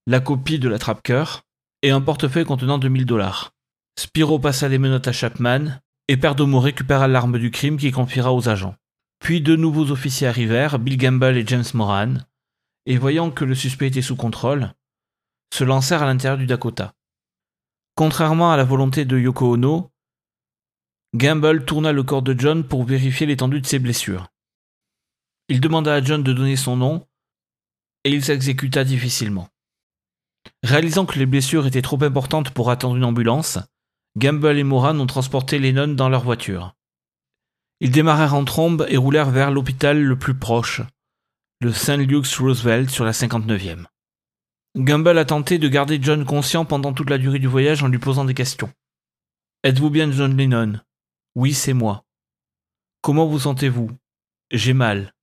la 0.08 0.20
copie 0.20 0.60
de 0.60 0.70
la 0.70 0.80
trappe-cœur 0.80 1.44
et 1.82 1.92
un 1.92 2.02
portefeuille 2.02 2.46
contenant 2.46 2.78
2000 2.78 3.06
dollars. 3.06 3.54
Spiro 3.98 4.40
passa 4.40 4.68
les 4.68 4.78
menottes 4.78 5.08
à 5.08 5.12
Chapman 5.12 5.80
et 6.08 6.18
Perdomo 6.18 6.60
récupéra 6.60 7.08
l'arme 7.08 7.40
du 7.40 7.52
crime 7.52 7.78
qu'il 7.78 7.94
confiera 7.94 8.34
aux 8.34 8.50
agents. 8.50 8.76
Puis 9.20 9.40
deux 9.40 9.56
nouveaux 9.56 9.92
officiers 9.92 10.28
arrivèrent, 10.28 10.80
Bill 10.80 10.98
Gamble 10.98 11.38
et 11.38 11.46
James 11.46 11.64
Moran, 11.74 12.16
et 12.86 12.98
voyant 12.98 13.32
que 13.32 13.46
le 13.46 13.56
suspect 13.56 13.88
était 13.88 14.02
sous 14.02 14.16
contrôle, 14.16 14.74
se 15.54 15.64
lancèrent 15.64 16.04
à 16.04 16.08
l'intérieur 16.08 16.38
du 16.38 16.48
Dakota. 16.48 16.94
Contrairement 17.96 18.52
à 18.52 18.58
la 18.58 18.64
volonté 18.64 19.06
de 19.06 19.18
Yoko 19.18 19.54
Ono, 19.54 19.92
Gamble 21.14 21.66
tourna 21.66 21.92
le 21.92 22.04
corps 22.04 22.22
de 22.22 22.38
John 22.38 22.64
pour 22.64 22.84
vérifier 22.84 23.28
l'étendue 23.28 23.62
de 23.62 23.68
ses 23.68 23.80
blessures. 23.80 24.30
Il 25.50 25.62
demanda 25.62 25.94
à 25.94 26.02
John 26.02 26.24
de 26.24 26.34
donner 26.34 26.56
son 26.56 26.78
nom, 26.78 27.06
et 28.06 28.12
il 28.12 28.24
s'exécuta 28.24 28.84
difficilement. 28.84 29.50
Réalisant 30.64 31.06
que 31.06 31.18
les 31.18 31.26
blessures 31.26 31.66
étaient 31.66 31.82
trop 31.82 32.02
importantes 32.04 32.52
pour 32.52 32.70
attendre 32.70 32.96
une 32.96 33.04
ambulance, 33.04 33.60
Gamble 34.18 34.58
et 34.58 34.64
Moran 34.64 35.00
ont 35.00 35.08
transporté 35.08 35.58
Lennon 35.58 35.90
dans 35.90 36.10
leur 36.10 36.24
voiture. 36.24 36.76
Ils 37.80 37.92
démarrèrent 37.92 38.36
en 38.36 38.46
trombe 38.46 38.86
et 38.90 38.98
roulèrent 38.98 39.32
vers 39.32 39.52
l'hôpital 39.52 40.02
le 40.02 40.18
plus 40.18 40.36
proche, 40.36 40.82
le 41.62 41.74
St. 41.74 41.98
Luke's 41.98 42.38
Roosevelt 42.38 42.90
sur 42.90 43.06
la 43.06 43.12
59e. 43.12 43.86
Gamble 44.78 45.18
a 45.18 45.26
tenté 45.26 45.58
de 45.58 45.68
garder 45.68 46.00
John 46.02 46.26
conscient 46.26 46.66
pendant 46.66 46.94
toute 46.94 47.10
la 47.10 47.18
durée 47.18 47.40
du 47.40 47.48
voyage 47.48 47.84
en 47.84 47.88
lui 47.88 48.00
posant 48.00 48.26
des 48.26 48.34
questions. 48.34 48.72
Êtes-vous 49.64 49.90
bien 49.90 50.12
John 50.12 50.38
Lennon 50.38 50.80
Oui, 51.36 51.54
c'est 51.54 51.74
moi. 51.74 52.04
Comment 53.02 53.28
vous 53.28 53.40
sentez-vous 53.40 53.90
J'ai 54.52 54.74
mal. 54.74 55.14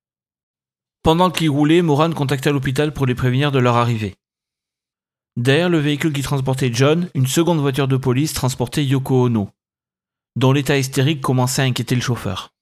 Pendant 1.01 1.31
qu'ils 1.31 1.49
roulaient, 1.49 1.81
Moran 1.81 2.11
contacta 2.11 2.51
l'hôpital 2.51 2.93
pour 2.93 3.05
les 3.05 3.15
prévenir 3.15 3.51
de 3.51 3.59
leur 3.59 3.77
arrivée. 3.77 4.15
Derrière 5.37 5.69
le 5.69 5.79
véhicule 5.79 6.13
qui 6.13 6.21
transportait 6.21 6.73
John, 6.73 7.09
une 7.13 7.27
seconde 7.27 7.59
voiture 7.59 7.87
de 7.87 7.97
police 7.97 8.33
transportait 8.33 8.85
Yoko 8.85 9.25
Ono, 9.25 9.49
dont 10.35 10.51
l'état 10.51 10.77
hystérique 10.77 11.21
commençait 11.21 11.61
à 11.61 11.65
inquiéter 11.65 11.95
le 11.95 12.01
chauffeur. 12.01 12.53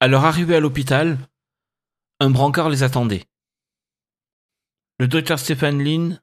À 0.00 0.08
leur 0.08 0.24
arrivée 0.24 0.56
à 0.56 0.60
l'hôpital, 0.60 1.18
un 2.20 2.30
brancard 2.30 2.68
les 2.68 2.82
attendait. 2.82 3.24
Le 4.98 5.06
docteur 5.06 5.38
Stephen 5.38 5.82
Lynn 5.82 6.20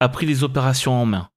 a 0.00 0.08
pris 0.08 0.26
les 0.26 0.44
opérations 0.44 0.92
en 0.92 1.06
main. 1.06 1.30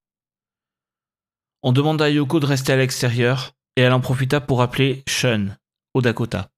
On 1.64 1.72
demanda 1.72 2.06
à 2.06 2.10
Yoko 2.10 2.40
de 2.40 2.46
rester 2.46 2.74
à 2.74 2.78
l'extérieur 2.78 3.54
et 3.76 3.82
elle 3.82 3.94
en 3.94 4.02
profita 4.02 4.42
pour 4.42 4.62
appeler 4.62 5.04
Sean, 5.08 5.56
au 5.94 6.02
Dakota. 6.02 6.50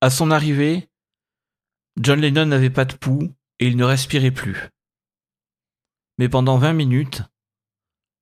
À 0.00 0.10
son 0.10 0.30
arrivée, 0.30 0.88
John 2.00 2.20
Lennon 2.20 2.46
n'avait 2.46 2.70
pas 2.70 2.84
de 2.84 2.94
pouls 2.94 3.34
et 3.58 3.66
il 3.66 3.76
ne 3.76 3.84
respirait 3.84 4.30
plus. 4.30 4.70
Mais 6.20 6.28
pendant 6.28 6.58
20 6.58 6.74
minutes, 6.74 7.22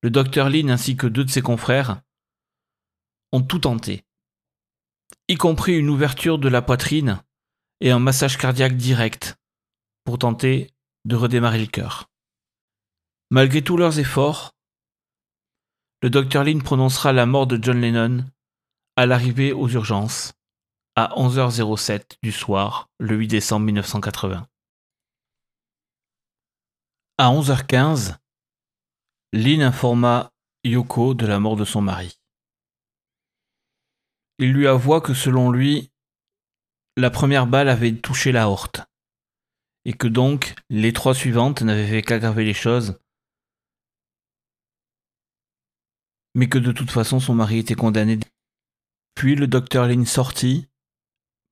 le 0.03 0.09
docteur 0.09 0.49
Lynn 0.49 0.71
ainsi 0.71 0.95
que 0.95 1.05
deux 1.05 1.25
de 1.25 1.29
ses 1.29 1.41
confrères 1.41 2.01
ont 3.33 3.41
tout 3.41 3.59
tenté, 3.59 4.05
y 5.27 5.35
compris 5.35 5.77
une 5.77 5.89
ouverture 5.89 6.39
de 6.39 6.47
la 6.47 6.61
poitrine 6.61 7.21
et 7.81 7.91
un 7.91 7.99
massage 7.99 8.37
cardiaque 8.37 8.77
direct 8.77 9.35
pour 10.05 10.17
tenter 10.17 10.71
de 11.03 11.17
redémarrer 11.17 11.59
le 11.59 11.65
cœur. 11.65 12.09
Malgré 13.31 13.61
tous 13.61 13.75
leurs 13.75 13.99
efforts, 13.99 14.53
le 16.01 16.09
docteur 16.09 16.45
Lynn 16.45 16.63
prononcera 16.63 17.11
la 17.11 17.25
mort 17.25 17.47
de 17.47 17.61
John 17.61 17.81
Lennon 17.81 18.23
à 18.95 19.07
l'arrivée 19.07 19.51
aux 19.51 19.67
urgences 19.67 20.35
à 20.95 21.09
11h07 21.17 22.15
du 22.23 22.31
soir, 22.31 22.87
le 22.97 23.17
8 23.17 23.27
décembre 23.27 23.65
1980. 23.65 24.48
À 27.21 27.33
11h15, 27.33 28.15
Lynn 29.33 29.61
informa 29.61 30.31
Yoko 30.63 31.13
de 31.13 31.25
la 31.25 31.37
mort 31.41 31.57
de 31.57 31.65
son 31.65 31.81
mari. 31.81 32.17
Il 34.37 34.53
lui 34.53 34.67
avoua 34.67 35.01
que 35.01 35.13
selon 35.13 35.51
lui, 35.51 35.91
la 36.95 37.09
première 37.09 37.45
balle 37.45 37.67
avait 37.67 37.93
touché 37.93 38.31
la 38.31 38.49
horte, 38.49 38.85
et 39.83 39.91
que 39.91 40.07
donc 40.07 40.55
les 40.69 40.93
trois 40.93 41.13
suivantes 41.13 41.61
n'avaient 41.61 41.89
fait 41.89 42.03
qu'aggraver 42.03 42.45
les 42.45 42.53
choses, 42.53 42.97
mais 46.35 46.47
que 46.47 46.57
de 46.57 46.71
toute 46.71 46.89
façon 46.89 47.19
son 47.19 47.35
mari 47.35 47.57
était 47.57 47.75
condamné. 47.75 48.17
Puis 49.15 49.35
le 49.35 49.47
docteur 49.47 49.87
Lynn 49.87 50.05
sortit 50.05 50.69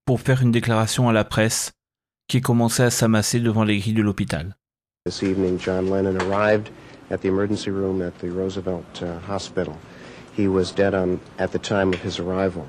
pour 0.05 0.21
faire 0.21 0.41
une 0.41 0.53
déclaration 0.53 1.09
à 1.09 1.11
la 1.11 1.25
presse 1.25 1.73
qui 2.29 2.39
commençait 2.39 2.83
à 2.83 2.89
s'amasser 2.89 3.41
devant 3.41 3.65
les 3.65 3.79
grilles 3.79 3.93
de 3.93 4.01
l'hôpital. 4.01 4.57
This 5.07 5.23
evening, 5.23 5.57
John 5.57 5.89
Lennon 5.89 6.21
arrived 6.21 6.69
at 7.09 7.21
the 7.21 7.29
emergency 7.29 7.71
room 7.71 8.01
at 8.01 8.19
the 8.19 8.29
Roosevelt 8.29 9.01
uh, 9.01 9.19
Hospital. 9.19 9.77
He 10.33 10.49
was 10.49 10.73
dead 10.73 10.93
on, 10.93 11.21
at 11.39 11.53
the 11.53 11.59
time 11.59 11.93
of 11.93 12.01
his 12.01 12.19
arrival. 12.19 12.67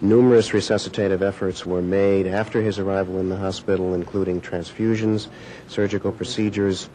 Numerous 0.00 0.48
resuscitative 0.48 1.22
efforts 1.22 1.64
were 1.64 1.80
made 1.80 2.26
after 2.26 2.60
his 2.60 2.80
arrival 2.80 3.20
in 3.20 3.28
the 3.28 3.36
hospital, 3.36 3.94
including 3.94 4.40
transfusions, 4.40 5.28
surgical 5.68 6.10
procedures, 6.10 6.90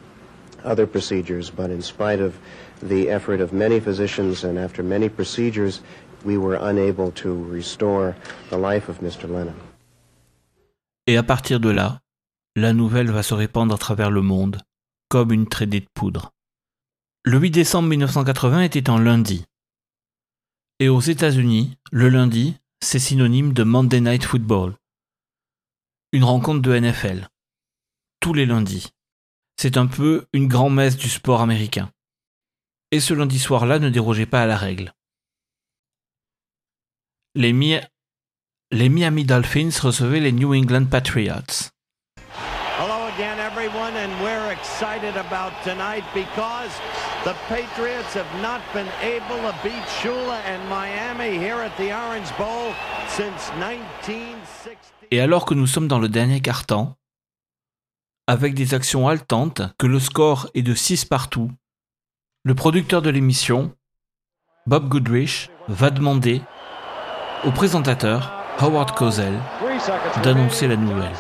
other 0.66 0.86
procedures, 0.86 1.50
but 1.50 1.70
in 1.70 1.82
spite 1.82 2.20
of 2.20 2.38
the 2.84 3.10
effort 3.10 3.40
of 3.40 3.54
many 3.54 3.80
physicians 3.80 4.44
and 4.44 4.60
after 4.60 4.84
many 4.84 5.08
procedures, 5.08 5.80
we 6.26 6.38
were 6.38 6.56
unable 6.56 7.12
to 7.12 7.34
restore 7.46 8.18
the 8.50 8.58
life 8.58 8.90
of 8.90 9.00
Mr. 9.00 9.30
Lennon. 9.30 9.56
Et 11.08 11.16
à 11.16 11.24
partir 11.24 11.58
de 11.58 11.70
là, 11.70 12.02
la 12.58 12.74
nouvelle 12.74 13.12
va 13.12 13.22
se 13.22 13.36
répandre 13.36 13.76
à 13.76 13.78
travers 13.78 14.10
le 14.10 14.24
monde, 14.24 14.64
comme 15.10 15.32
une 15.32 15.48
traînée 15.48 15.82
de 15.82 15.90
poudre. 15.94 16.34
Le 17.24 17.38
8 17.38 17.52
décembre 17.52 17.88
1980 17.90 18.64
était 18.64 18.90
un 18.90 19.00
lundi. 19.00 19.46
Et 20.80 20.90
aux 20.90 21.00
États-Unis, 21.00 21.78
le 21.92 22.10
lundi, 22.10 22.58
c'est 22.82 22.98
synonyme 22.98 23.54
de 23.54 23.62
Monday 23.62 24.02
Night 24.02 24.26
Football. 24.26 24.76
Une 26.14 26.24
rencontre 26.24 26.64
de 26.64 26.76
NFL. 26.76 27.30
Tous 28.22 28.34
les 28.34 28.48
lundis. 28.48 28.88
C'est 29.62 29.78
un 29.78 29.86
peu 29.86 30.26
une 30.34 30.48
grand-messe 30.48 30.98
du 30.98 31.10
sport 31.10 31.42
américain. 31.42 31.92
Et 32.90 33.00
ce 33.00 33.14
lundi 33.14 33.38
soir-là 33.38 33.78
ne 33.78 33.92
dérogeait 33.92 34.26
pas 34.26 34.42
à 34.42 34.48
la 34.48 34.58
règle. 34.58 34.96
Les, 37.36 37.54
les 38.72 38.90
Miami 38.90 39.26
Dolphins 39.26 39.70
recevaient 39.80 40.20
les 40.20 40.32
New 40.32 40.56
England 40.56 40.86
Patriots. 40.86 41.70
Excited 44.58 45.16
about 45.18 45.52
tonight 45.64 46.04
because 46.14 46.72
the 47.24 47.34
Patriots 47.48 48.14
have 48.16 48.28
not 48.42 48.62
been 48.74 48.88
able 49.02 49.38
to 49.48 49.54
beat 49.64 49.86
Shula 50.02 50.40
and 50.46 50.62
Miami 50.70 51.38
here 51.38 51.62
at 51.62 51.76
the 51.78 51.92
Orange 51.92 52.32
Bowl 52.38 52.74
since 53.10 53.52
1960. 53.60 54.78
Et 55.12 55.22
alors 55.22 55.46
que 55.46 55.54
nous 55.54 55.68
sommes 55.68 55.88
dans 55.88 56.00
le 56.00 56.10
dernier 56.10 56.42
quart-temps, 56.42 56.96
avec 58.28 58.54
des 58.54 58.74
actions 58.74 59.08
haletantes, 59.08 59.62
que 59.78 59.88
le 59.88 60.00
score 60.00 60.50
est 60.54 60.64
de 60.64 60.74
6 60.74 61.06
partout, 61.06 61.52
le 62.44 62.56
producteur 62.56 63.02
de 63.02 63.10
l'émission, 63.10 63.74
Bob 64.66 64.90
Goodrich, 64.90 65.50
va 65.68 65.90
demander 65.90 66.42
au 67.46 67.52
présentateur, 67.52 68.34
Howard 68.60 68.92
Cosell, 68.96 69.40
d'annoncer 70.24 70.68
la 70.68 70.76
nouvelle. 70.76 71.14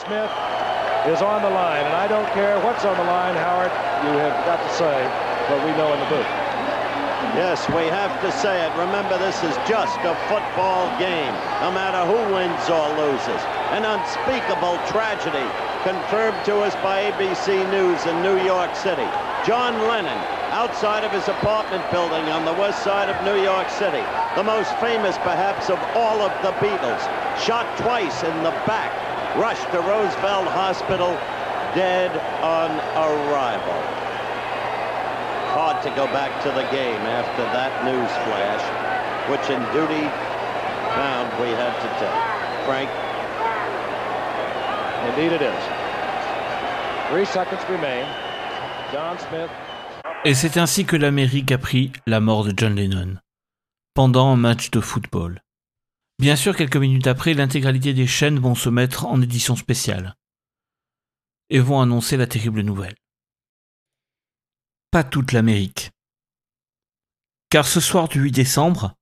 Is 1.08 1.22
on 1.22 1.41
the 1.41 1.50
line, 1.50 1.88
and 1.88 1.96
I 1.96 2.04
don't 2.06 2.28
care 2.36 2.60
what's 2.60 2.84
on 2.84 2.91
the 3.00 3.08
line, 3.08 3.34
Howard. 3.39 3.72
You 4.04 4.20
have 4.20 4.36
got 4.43 4.60
to 4.60 4.72
say 4.76 4.91
what 5.48 5.63
we 5.63 5.72
know 5.80 5.88
in 5.96 6.04
the 6.04 6.10
booth. 6.12 6.32
Yes, 7.39 7.63
we 7.72 7.88
have 7.88 8.12
to 8.20 8.30
say 8.43 8.67
it. 8.67 8.76
Remember, 8.76 9.15
this 9.15 9.39
is 9.39 9.56
just 9.63 9.96
a 10.04 10.20
football 10.28 10.91
game, 11.00 11.32
no 11.63 11.72
matter 11.72 12.04
who 12.04 12.20
wins 12.36 12.60
or 12.67 12.91
loses. 13.00 13.39
An 13.72 13.88
unspeakable 13.88 14.76
tragedy 14.91 15.48
confirmed 15.88 16.43
to 16.43 16.60
us 16.67 16.76
by 16.84 17.08
ABC 17.08 17.56
News 17.72 18.04
in 18.04 18.20
New 18.20 18.43
York 18.43 18.76
City. 18.76 19.08
John 19.48 19.80
Lennon, 19.88 20.20
outside 20.52 21.08
of 21.08 21.15
his 21.15 21.32
apartment 21.32 21.88
building 21.88 22.28
on 22.36 22.43
the 22.43 22.60
west 22.60 22.84
side 22.84 23.08
of 23.08 23.15
New 23.24 23.39
York 23.39 23.72
City, 23.72 24.04
the 24.36 24.43
most 24.43 24.76
famous 24.84 25.15
perhaps 25.24 25.72
of 25.72 25.80
all 25.96 26.20
of 26.20 26.36
the 26.43 26.52
Beatles, 26.60 27.00
shot 27.39 27.63
twice 27.80 28.28
in 28.28 28.36
the 28.43 28.52
back, 28.67 28.91
rushed 29.38 29.69
to 29.71 29.80
Roosevelt 29.82 30.47
Hospital, 30.50 31.13
dead 31.78 32.10
on 32.41 32.71
arrival. 32.97 33.80
Hard 35.54 35.82
to 35.84 35.89
go 35.91 36.06
back 36.08 36.34
to 36.41 36.50
the 36.50 36.65
game 36.73 37.02
after 37.06 37.43
that 37.54 37.86
news 37.86 38.12
flash, 38.26 38.63
which 39.30 39.45
in 39.54 39.62
duty 39.78 40.06
bound 40.97 41.30
we 41.39 41.50
had 41.54 41.73
to 41.86 41.89
take. 42.02 42.21
Frank? 42.65 42.89
Indeed 45.10 45.34
it 45.34 45.41
is. 45.41 45.63
Three 47.10 47.26
seconds 47.26 47.63
remain. 47.69 48.06
John 48.91 49.17
Smith. 49.19 49.52
Et 50.26 50.34
c'est 50.34 50.58
ainsi 50.58 50.86
que 50.86 50.97
l'Amérique 50.97 51.52
a 51.52 51.58
pris 51.58 51.91
la 52.08 52.19
mort 52.19 52.43
de 52.43 52.54
John 52.58 52.76
Lennon, 52.76 53.19
pendant 53.93 54.32
un 54.34 54.36
match 54.36 54.71
de 54.71 54.82
football. 54.82 55.39
Bien 56.20 56.36
sûr, 56.36 56.56
quelques 56.56 56.78
minutes 56.78 57.06
après, 57.06 57.36
l'intégralité 57.36 57.94
des 57.94 58.08
chaînes 58.08 58.40
vont 58.40 58.56
se 58.56 58.70
mettre 58.70 59.06
en 59.06 59.22
édition 59.22 59.56
spéciale 59.56 60.16
et 61.50 61.60
vont 61.60 61.80
annoncer 61.80 62.18
la 62.18 62.26
terrible 62.26 62.62
nouvelle. 62.62 62.96
Pas 64.90 65.04
toute 65.04 65.32
l'Amérique. 65.32 65.92
Car 67.50 67.68
ce 67.68 67.80
soir 67.80 68.08
du 68.08 68.20
8 68.20 68.32
décembre, 68.32 68.96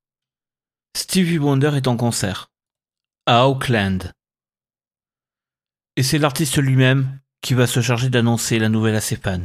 Stevie 0.95 1.39
Wonder 1.39 1.71
est 1.75 1.87
en 1.87 1.95
concert, 1.95 2.51
à 3.25 3.47
Auckland. 3.47 4.11
Et 5.95 6.03
c'est 6.03 6.17
l'artiste 6.17 6.57
lui-même 6.57 7.19
qui 7.41 7.53
va 7.53 7.65
se 7.65 7.81
charger 7.81 8.09
d'annoncer 8.09 8.59
la 8.59 8.69
nouvelle 8.69 8.95
à 8.95 9.01
ses 9.01 9.15
fans. 9.15 9.39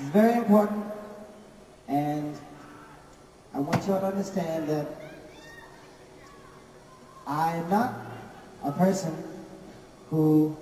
Is 0.00 0.08
very 0.08 0.38
important, 0.38 0.84
and 1.88 2.36
I 3.54 3.60
want 3.60 3.86
you 3.86 3.94
all 3.94 4.00
to 4.00 4.06
understand 4.06 4.68
that 4.68 4.86
I 7.26 7.56
am 7.56 7.70
not 7.70 7.94
a 8.62 8.72
person 8.72 9.16
who 10.10 10.54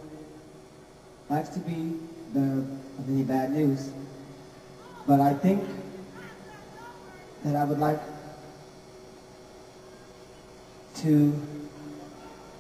likes 1.29 1.49
to 1.51 1.59
be 1.59 1.99
the 2.33 2.65
of 2.99 3.09
any 3.09 3.23
bad 3.25 3.51
news, 3.51 3.91
but 5.07 5.21
I 5.21 5.35
think 5.35 5.65
that 7.43 7.57
I 7.57 7.65
would 7.65 7.81
like 7.81 8.01
to 10.97 11.43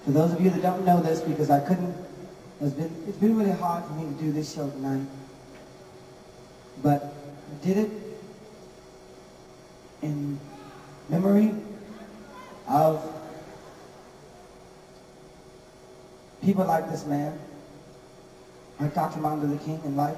for 0.05 0.11
those 0.11 0.33
of 0.33 0.41
you 0.41 0.51
that 0.51 0.61
don't 0.61 0.85
know 0.85 1.01
this, 1.01 1.21
because 1.21 1.51
I 1.51 1.61
couldn't, 1.61 1.95
it's 2.61 2.75
been, 2.75 3.05
it's 3.09 3.17
been 3.17 3.39
really 3.39 3.53
hard 3.53 3.85
for 3.85 3.93
me 3.93 4.05
to 4.05 4.23
do 4.23 4.33
this 4.33 4.55
show 4.55 4.69
tonight. 4.69 5.07
But 6.83 7.15
did 7.63 7.79
it 7.79 7.91
in 10.03 10.39
memory 11.09 11.53
of 12.69 13.03
people 16.43 16.65
like 16.65 16.91
this 16.91 17.07
man, 17.07 17.39
like 18.79 18.95
Dr. 18.95 19.21
Martin 19.21 19.51
Luther 19.51 19.65
King, 19.65 19.81
and 19.85 19.97
like 19.97 20.17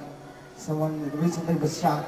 someone 0.56 1.02
that 1.04 1.14
recently 1.16 1.54
was 1.54 1.80
shot. 1.80 2.04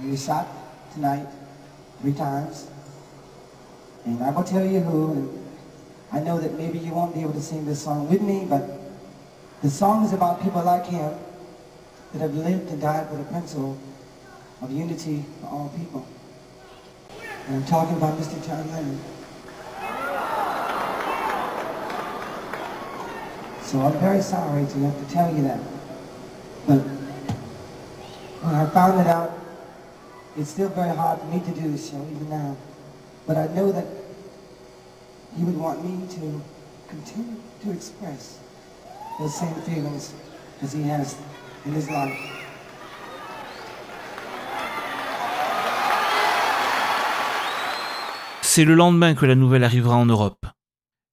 He 0.00 0.10
was 0.10 0.24
shot 0.24 0.48
tonight 0.94 1.26
three 2.00 2.12
times. 2.12 2.68
And 4.04 4.22
I 4.22 4.30
will 4.30 4.44
tell 4.44 4.64
you 4.64 4.80
who, 4.80 5.12
and 5.12 5.44
I 6.12 6.20
know 6.20 6.38
that 6.38 6.56
maybe 6.56 6.78
you 6.78 6.92
won't 6.92 7.14
be 7.14 7.20
able 7.20 7.34
to 7.34 7.42
sing 7.42 7.66
this 7.66 7.82
song 7.82 8.08
with 8.08 8.22
me, 8.22 8.46
but 8.48 8.77
the 9.62 9.70
song 9.70 10.04
is 10.04 10.12
about 10.12 10.42
people 10.42 10.62
like 10.62 10.86
him 10.86 11.12
that 12.12 12.20
have 12.20 12.34
lived 12.34 12.70
and 12.70 12.80
died 12.80 13.10
with 13.10 13.20
a 13.20 13.24
principle 13.24 13.76
of 14.62 14.70
unity 14.70 15.24
for 15.40 15.46
all 15.46 15.72
people. 15.76 16.06
And 17.46 17.56
I'm 17.56 17.64
talking 17.64 17.96
about 17.96 18.18
Mr. 18.18 18.44
John 18.46 18.70
Lennon. 18.70 19.00
So 23.62 23.80
I'm 23.80 23.98
very 23.98 24.22
sorry 24.22 24.64
to 24.64 24.78
have 24.78 25.06
to 25.08 25.12
tell 25.12 25.34
you 25.34 25.42
that. 25.42 25.60
But 26.66 26.78
when 28.40 28.54
I 28.54 28.66
found 28.70 29.00
it 29.00 29.06
out, 29.06 29.32
it's 30.36 30.50
still 30.50 30.68
very 30.68 30.94
hard 30.94 31.20
for 31.20 31.26
me 31.26 31.40
to 31.40 31.60
do 31.60 31.72
this 31.72 31.90
show 31.90 32.06
even 32.10 32.30
now. 32.30 32.56
But 33.26 33.36
I 33.36 33.48
know 33.48 33.72
that 33.72 33.86
you 35.36 35.46
would 35.46 35.58
want 35.58 35.84
me 35.84 36.06
to 36.14 36.42
continue 36.88 37.36
to 37.64 37.72
express 37.72 38.38
C'est 48.42 48.64
le 48.64 48.74
lendemain 48.74 49.16
que 49.16 49.26
la 49.26 49.34
nouvelle 49.34 49.64
arrivera 49.64 49.96
en 49.96 50.06
Europe. 50.06 50.46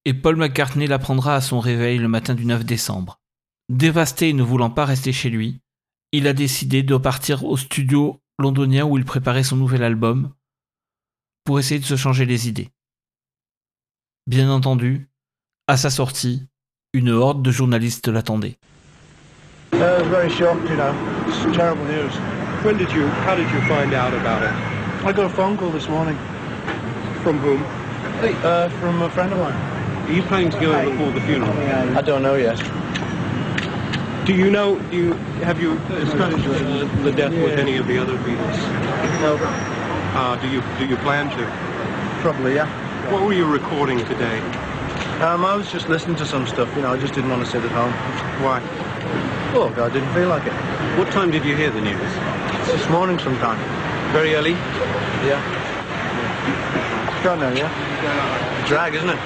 Et 0.05 0.13
Paul 0.13 0.35
McCartney 0.35 0.85
l'apprendra 0.85 1.35
à 1.35 1.41
son 1.41 1.59
réveil 1.59 1.97
le 1.97 2.07
matin 2.07 2.35
du 2.35 2.45
9 2.45 2.63
décembre. 2.63 3.19
Dévasté 3.69 4.29
et 4.29 4.33
ne 4.33 4.43
voulant 4.43 4.69
pas 4.69 4.85
rester 4.85 5.11
chez 5.11 5.31
lui, 5.31 5.61
il 6.11 6.27
a 6.27 6.33
décidé 6.33 6.83
de 6.83 6.97
partir 6.97 7.43
au 7.43 7.57
studio 7.57 8.21
londonien 8.37 8.85
où 8.85 8.99
il 8.99 9.05
préparait 9.05 9.43
son 9.43 9.55
nouvel 9.55 9.81
album 9.81 10.31
pour 11.43 11.57
essayer 11.57 11.79
de 11.79 11.85
se 11.85 11.95
changer 11.95 12.25
les 12.25 12.47
idées. 12.47 12.69
Bien 14.27 14.51
entendu, 14.51 15.09
à 15.67 15.77
sa 15.77 15.89
sortie, 15.89 16.47
une 16.95 17.09
horde 17.09 17.41
de 17.43 17.51
journalistes 17.51 18.07
l'attendait. 18.07 18.55
I 19.73 19.77
was 19.99 20.07
very 20.07 20.29
shocked, 20.29 20.69
you 20.69 20.77
know. 20.77 20.93
It's 21.27 21.55
terrible 21.57 21.83
news. 21.85 22.13
When 22.63 22.77
did 22.77 22.89
you, 22.93 23.05
how 23.27 23.35
did 23.35 23.49
you 23.51 23.59
find 23.67 23.93
out 23.93 24.13
about 24.13 24.41
it? 24.43 24.53
I 25.05 25.11
got 25.11 25.25
a 25.25 25.29
phone 25.29 25.57
call 25.57 25.69
this 25.71 25.89
morning. 25.89 26.17
From 27.21 27.37
whom? 27.39 27.61
Uh, 28.43 28.69
from 28.79 29.01
a 29.01 29.09
friend 29.09 29.33
of 29.33 29.39
mine. 29.39 29.53
Are 30.07 30.13
you 30.13 30.21
planning 30.23 30.49
to 30.51 30.59
go 30.61 30.89
before 30.89 31.11
the 31.11 31.19
funeral? 31.21 31.51
I 31.97 32.01
don't 32.01 32.23
know 32.23 32.35
yet. 32.35 32.57
Do 34.25 34.33
you 34.33 34.49
know, 34.49 34.79
do 34.89 34.97
you, 34.97 35.13
have 35.43 35.61
you 35.61 35.77
discussed 35.89 36.47
uh, 36.47 37.03
the 37.03 37.11
death 37.11 37.33
with 37.33 37.59
any 37.59 37.75
of 37.77 37.87
the 37.87 37.97
other 37.97 38.15
Beatles? 38.19 38.57
No, 39.21 39.35
Uh, 40.15 40.37
do 40.41 40.47
you, 40.47 40.61
do 40.79 40.85
you 40.85 40.95
plan 41.03 41.29
to? 41.37 41.45
probably, 42.21 42.55
yeah. 42.55 42.65
What 43.11 43.21
were 43.23 43.33
you 43.33 43.45
recording 43.45 43.99
today? 44.05 44.39
Um, 45.21 45.45
I 45.45 45.55
was 45.55 45.71
just 45.71 45.87
listening 45.87 46.17
to 46.17 46.25
some 46.25 46.45
stuff, 46.45 46.69
you 46.75 46.81
know, 46.81 46.91
I 46.91 46.97
just 46.97 47.13
didn't 47.13 47.29
want 47.29 47.45
to 47.45 47.49
sit 47.49 47.63
at 47.63 47.71
home. 47.71 47.93
Why? 48.43 48.59
Oh, 49.55 49.71
God, 49.73 49.91
I 49.91 49.93
didn't 49.93 50.13
feel 50.13 50.27
like 50.27 50.45
it. 50.45 50.51
What 50.99 51.09
time 51.11 51.31
did 51.31 51.45
you 51.45 51.55
hear 51.55 51.71
the 51.71 51.79
news? 51.79 52.11
This 52.67 52.89
morning 52.89 53.17
sometime. 53.19 53.57
Very 54.11 54.35
early? 54.35 54.51
Yeah. 55.25 55.39
Don't 57.23 57.39
know, 57.39 57.53
yeah? 57.53 57.71
Drag, 58.67 58.93
isn't 58.95 59.09
it? 59.09 59.19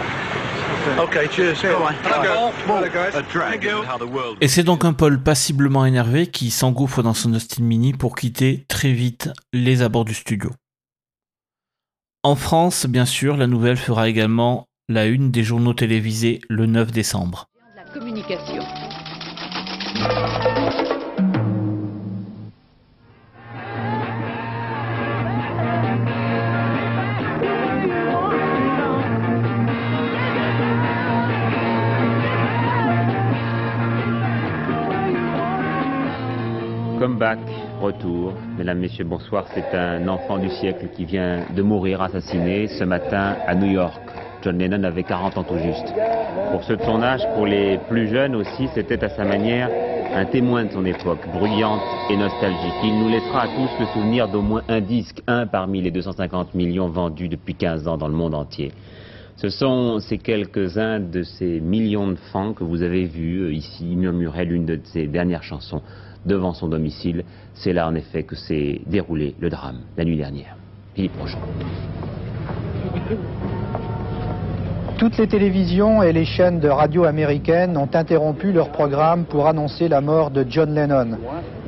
Okay, 0.99 1.28
cheers. 1.28 1.62
Bye. 1.62 1.93
Hello, 2.04 2.89
guys. 2.89 3.15
A 3.15 3.23
drag 3.23 3.62
Thank 3.62 3.63
you. 3.63 3.84
how 3.84 3.97
the 3.97 4.10
world 4.10 4.38
Et 4.41 4.47
c'est 4.47 4.63
donc 4.63 4.86
un 4.86 4.93
Paul 4.93 5.21
passiblement 5.21 5.86
énervé 5.86 6.28
qui 6.28 6.52
s'engouffre 6.52 7.02
dans 7.02 7.15
son 7.15 7.34
Austin 7.34 7.63
Mini 7.63 7.93
pour 7.93 8.15
quitter 8.15 8.63
très 8.67 8.91
vite 8.91 9.32
les 9.54 9.82
abords 9.82 10.06
du 10.06 10.13
studio. 10.13 10.52
En 12.23 12.36
France, 12.36 12.86
bien 12.86 13.06
sûr, 13.06 13.38
la 13.38 13.47
nouvelle 13.47 13.78
fera 13.78 14.08
également 14.08 14.69
la 14.89 15.06
une 15.06 15.30
des 15.30 15.43
journaux 15.43 15.75
télévisés 15.75 16.41
le 16.49 16.65
9 16.65 16.91
décembre. 16.91 17.47
La 17.75 17.84
communication. 17.93 18.63
Comeback, 36.97 37.38
retour. 37.80 38.34
Mesdames, 38.58 38.80
Messieurs, 38.80 39.04
bonsoir. 39.04 39.45
C'est 39.54 39.78
un 39.78 40.08
enfant 40.08 40.39
du 40.39 40.49
siècle 40.49 40.88
qui 40.95 41.06
vient 41.06 41.45
de 41.56 41.62
mourir 41.62 42.02
assassiné 42.02 42.67
ce 42.67 42.84
matin 42.84 43.36
à 43.45 43.54
New 43.54 43.71
York. 43.71 44.02
John 44.41 44.58
Lennon 44.58 44.84
avait 44.84 45.04
40 45.04 45.38
ans 45.38 45.43
tout 45.43 45.58
juste. 45.58 45.93
Pour 46.52 46.63
ceux 46.63 46.78
de 46.78 46.84
son 46.84 47.02
âge, 47.02 47.21
pour 47.36 47.45
les 47.45 47.78
plus 47.89 48.08
jeunes 48.08 48.36
aussi, 48.36 48.69
c'était 48.73 49.04
à 49.04 49.10
sa 49.10 49.25
manière 49.25 49.69
un 50.13 50.25
témoin 50.25 50.65
de 50.65 50.71
son 50.71 50.86
époque, 50.86 51.19
bruyante 51.32 51.82
et 52.10 52.17
nostalgique. 52.17 52.73
Il 52.84 52.99
nous 52.99 53.10
laissera 53.10 53.43
à 53.43 53.47
tous 53.47 53.69
le 53.80 53.86
souvenir 53.88 54.28
d'au 54.28 54.41
moins 54.41 54.63
un 54.67 54.82
disque, 54.82 55.21
un 55.28 55.45
parmi 55.45 55.82
les 55.82 55.91
250 55.91 56.56
millions 56.56 56.89
vendus 56.89 57.28
depuis 57.28 57.56
15 57.56 57.88
ans 57.88 57.97
dans 57.97 58.08
le 58.08 58.15
monde 58.15 58.34
entier. 58.34 58.71
Ce 59.36 59.49
sont 59.49 59.99
ces 59.99 60.17
quelques-uns 60.17 60.99
de 60.99 61.23
ces 61.23 61.62
millions 61.62 62.10
de 62.10 62.17
fans 62.32 62.54
que 62.54 62.63
vous 62.63 62.82
avez 62.82 63.06
vus 63.06 63.39
euh, 63.39 63.54
ici 63.54 63.86
murmurer 63.95 64.43
l'une 64.43 64.65
de 64.65 64.80
ses 64.84 65.08
dernières 65.08 65.43
chansons 65.43 65.82
devant 66.25 66.54
son 66.54 66.67
domicile. 66.67 67.23
C'est 67.54 67.71
là 67.71 67.88
en 67.88 67.95
effet 67.95 68.23
que 68.23 68.36
s'est 68.36 68.82
déroulé 68.86 69.36
le 69.39 69.49
drame 69.49 69.80
la 69.95 70.04
nuit 70.04 70.17
dernière. 70.17 70.58
Philippe 70.93 71.15
Rochon. 71.17 71.39
Toutes 75.00 75.18
les 75.18 75.28
télévisions 75.28 76.04
et 76.04 76.12
les 76.12 76.26
chaînes 76.26 76.60
de 76.60 76.68
radio 76.68 77.06
américaines 77.06 77.78
ont 77.78 77.88
interrompu 77.94 78.52
leur 78.52 78.68
programme 78.68 79.24
pour 79.24 79.48
annoncer 79.48 79.88
la 79.88 80.02
mort 80.02 80.30
de 80.30 80.46
John 80.50 80.76
Lennon. 80.76 81.18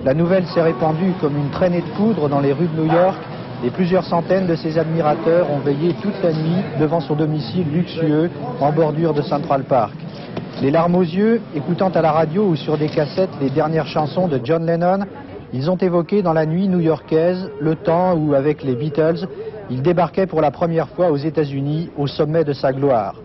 La 0.03 0.13
nouvelle 0.13 0.45
s'est 0.47 0.61
répandue 0.61 1.13
comme 1.21 1.37
une 1.37 1.49
traînée 1.49 1.79
de 1.79 1.95
poudre 1.95 2.27
dans 2.27 2.41
les 2.41 2.51
rues 2.51 2.67
de 2.67 2.81
New 2.81 2.93
York 2.93 3.17
et 3.63 3.69
plusieurs 3.69 4.03
centaines 4.03 4.47
de 4.47 4.55
ses 4.55 4.77
admirateurs 4.77 5.49
ont 5.49 5.59
veillé 5.59 5.95
toute 6.01 6.21
la 6.21 6.33
nuit 6.33 6.61
devant 6.77 6.99
son 6.99 7.15
domicile 7.15 7.67
luxueux 7.71 8.29
en 8.59 8.73
bordure 8.73 9.13
de 9.13 9.21
Central 9.21 9.63
Park. 9.63 9.93
Les 10.61 10.69
larmes 10.69 10.95
aux 10.95 11.01
yeux, 11.01 11.39
écoutant 11.55 11.89
à 11.89 12.01
la 12.01 12.11
radio 12.11 12.43
ou 12.43 12.57
sur 12.57 12.77
des 12.77 12.89
cassettes 12.89 13.29
les 13.39 13.49
dernières 13.49 13.87
chansons 13.87 14.27
de 14.27 14.41
John 14.43 14.65
Lennon, 14.65 15.05
ils 15.53 15.71
ont 15.71 15.77
évoqué 15.77 16.21
dans 16.21 16.33
la 16.33 16.45
nuit 16.45 16.67
new-yorkaise 16.67 17.49
le 17.61 17.75
temps 17.75 18.13
où, 18.13 18.33
avec 18.33 18.61
les 18.61 18.75
Beatles, 18.75 19.25
il 19.71 19.81
débarquait 19.81 20.27
pour 20.27 20.41
la 20.41 20.51
première 20.51 20.89
fois 20.89 21.11
aux 21.11 21.17
États-Unis 21.17 21.89
au 21.97 22.05
sommet 22.05 22.43
de 22.43 22.51
sa 22.51 22.73
gloire. 22.73 23.15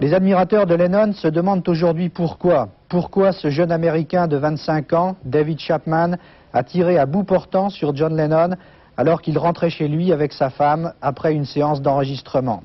Les 0.00 0.12
admirateurs 0.12 0.66
de 0.66 0.74
Lennon 0.74 1.12
se 1.12 1.28
demandent 1.28 1.66
aujourd'hui 1.68 2.08
pourquoi. 2.08 2.70
Pourquoi 2.88 3.30
ce 3.30 3.48
jeune 3.48 3.70
Américain 3.70 4.26
de 4.26 4.36
25 4.36 4.92
ans, 4.92 5.16
David 5.24 5.60
Chapman, 5.60 6.16
a 6.52 6.64
tiré 6.64 6.98
à 6.98 7.06
bout 7.06 7.22
portant 7.22 7.70
sur 7.70 7.94
John 7.94 8.16
Lennon 8.16 8.56
alors 8.96 9.22
qu'il 9.22 9.38
rentrait 9.38 9.70
chez 9.70 9.86
lui 9.86 10.12
avec 10.12 10.32
sa 10.32 10.50
femme 10.50 10.94
après 11.00 11.32
une 11.32 11.44
séance 11.44 11.80
d'enregistrement. 11.80 12.64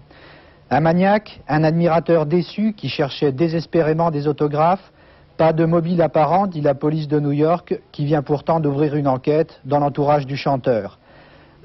Un 0.71 0.79
maniaque, 0.79 1.41
un 1.47 1.63
admirateur 1.63 2.25
déçu 2.25 2.73
qui 2.73 2.89
cherchait 2.89 3.31
désespérément 3.31 4.09
des 4.09 4.27
autographes, 4.27 4.91
pas 5.37 5.53
de 5.53 5.65
mobile 5.65 6.01
apparent, 6.01 6.47
dit 6.47 6.61
la 6.61 6.73
police 6.73 7.07
de 7.07 7.19
New 7.19 7.31
York, 7.31 7.79
qui 7.91 8.05
vient 8.05 8.23
pourtant 8.23 8.59
d'ouvrir 8.59 8.95
une 8.95 9.07
enquête 9.07 9.61
dans 9.65 9.77
l'entourage 9.77 10.25
du 10.25 10.35
chanteur. 10.35 10.97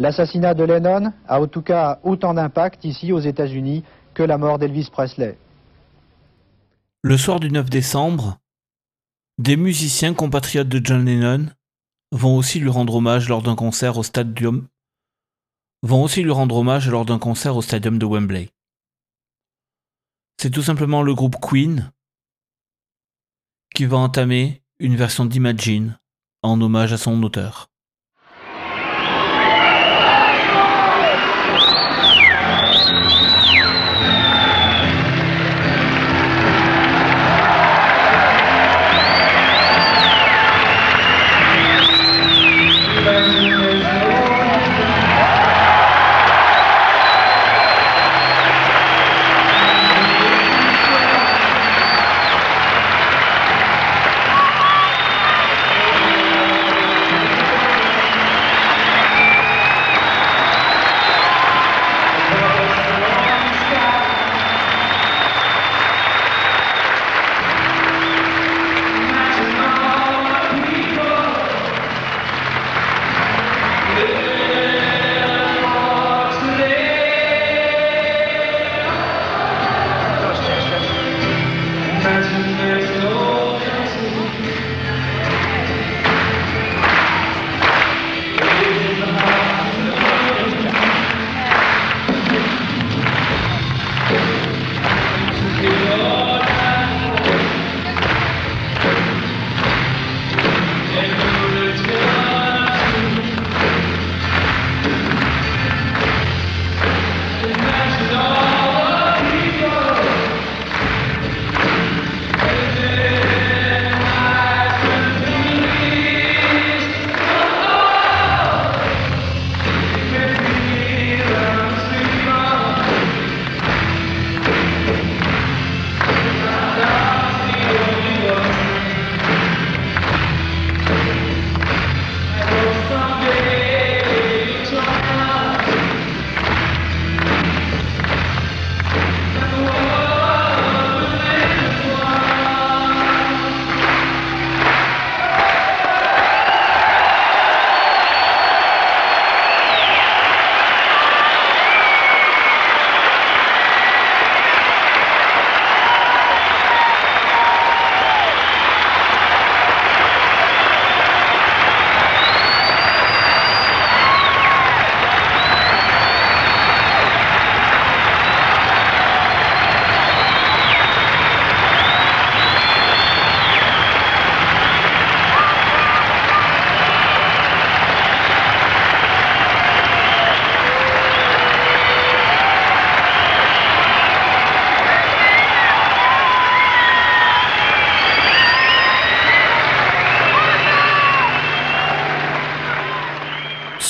L'assassinat 0.03 0.55
de 0.55 0.65
Lennon 0.65 1.13
a 1.29 1.41
en 1.41 1.47
tout 1.47 1.63
cas 1.63 2.01
autant 2.03 2.35
d'impact 2.35 2.85
ici 2.85 3.13
aux 3.13 3.21
États-Unis 3.21 3.85
que 4.15 4.25
la 4.25 4.37
mort 4.37 4.59
d'Elvis 4.59 4.89
Presley. 4.91 5.39
Le 7.03 7.17
soir 7.17 7.39
du 7.39 7.53
9 7.53 7.71
décembre, 7.71 8.41
des 9.39 9.57
musiciens 9.57 10.13
compatriotes 10.13 10.69
de 10.69 10.85
John 10.85 11.05
Lennon 11.05 11.47
vont 12.11 12.37
aussi 12.37 12.59
lui 12.59 12.69
rendre 12.69 12.97
hommage 12.97 13.29
lors 13.29 13.43
d'un 13.43 13.55
concert 13.55 13.97
au 13.97 14.03
stadium 14.03 14.67
vont 15.85 16.03
aussi 16.03 16.25
lui 16.25 16.33
rendre 16.33 16.57
hommage 16.57 16.89
lors 16.89 17.05
d'un 17.05 17.21
concert 17.21 17.57
au 17.57 17.63
stadium 17.63 17.97
de 18.01 18.07
Wembley. 18.07 18.51
C'est 20.37 20.51
tout 20.51 20.63
simplement 20.63 21.03
le 21.03 21.15
groupe 21.15 21.37
Queen 21.41 21.93
qui 23.73 23.85
va 23.85 23.99
entamer 23.99 24.65
une 24.81 24.97
version 24.97 25.27
d'Imagine 25.27 25.97
en 26.43 26.61
hommage 26.61 26.93
à 26.93 26.99
son 26.99 27.23
auteur. 27.23 27.72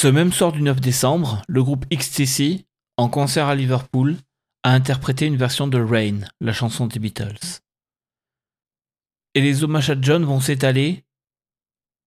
Ce 0.03 0.09
même 0.09 0.33
soir 0.33 0.51
du 0.51 0.63
9 0.63 0.81
décembre, 0.81 1.43
le 1.47 1.63
groupe 1.63 1.87
XTC, 1.89 2.67
en 2.97 3.09
concert 3.09 3.47
à 3.47 3.55
Liverpool, 3.55 4.17
a 4.65 4.73
interprété 4.73 5.27
une 5.27 5.37
version 5.37 5.69
de 5.69 5.81
Rain, 5.81 6.23
la 6.41 6.53
chanson 6.53 6.89
des 6.89 6.99
Beatles. 6.99 7.61
Et 9.37 9.41
les 9.41 9.63
hommages 9.63 9.91
à 9.91 9.95
John 10.01 10.25
vont 10.25 10.41
s'étaler 10.41 11.05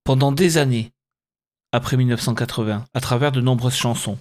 pendant 0.03 0.33
des 0.33 0.57
années 0.57 0.91
après 1.71 1.95
1980 1.95 2.83
à 2.93 2.99
travers 2.99 3.31
de 3.31 3.39
nombreuses 3.39 3.77
chansons. 3.77 4.17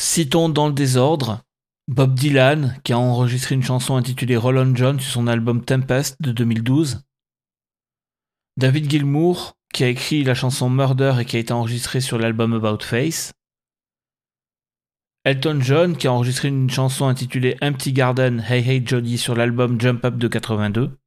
Citons 0.00 0.48
dans 0.48 0.66
le 0.66 0.74
désordre 0.74 1.44
Bob 1.86 2.12
Dylan 2.14 2.76
qui 2.82 2.92
a 2.92 2.98
enregistré 2.98 3.54
une 3.54 3.62
chanson 3.62 3.94
intitulée 3.94 4.36
Roll 4.36 4.58
on 4.58 4.74
John 4.74 4.98
sur 4.98 5.12
son 5.12 5.28
album 5.28 5.64
Tempest 5.64 6.20
de 6.20 6.32
2012. 6.32 7.04
David 8.56 8.90
Gilmour 8.90 9.54
qui 9.72 9.84
a 9.84 9.88
écrit 9.88 10.22
la 10.22 10.34
chanson 10.34 10.68
Murder 10.68 11.16
et 11.20 11.24
qui 11.24 11.36
a 11.36 11.40
été 11.40 11.52
enregistrée 11.52 12.00
sur 12.00 12.18
l'album 12.18 12.52
About 12.52 12.84
Face. 12.84 13.32
Elton 15.24 15.60
John 15.60 15.96
qui 15.96 16.08
a 16.08 16.12
enregistré 16.12 16.48
une 16.48 16.68
chanson 16.68 17.06
intitulée 17.06 17.56
Empty 17.62 17.92
Garden 17.92 18.44
Hey 18.46 18.68
Hey 18.68 18.82
Johnny 18.84 19.18
sur 19.18 19.34
l'album 19.34 19.80
Jump 19.80 20.04
Up 20.04 20.16
de 20.16 20.28
82. 20.28 20.98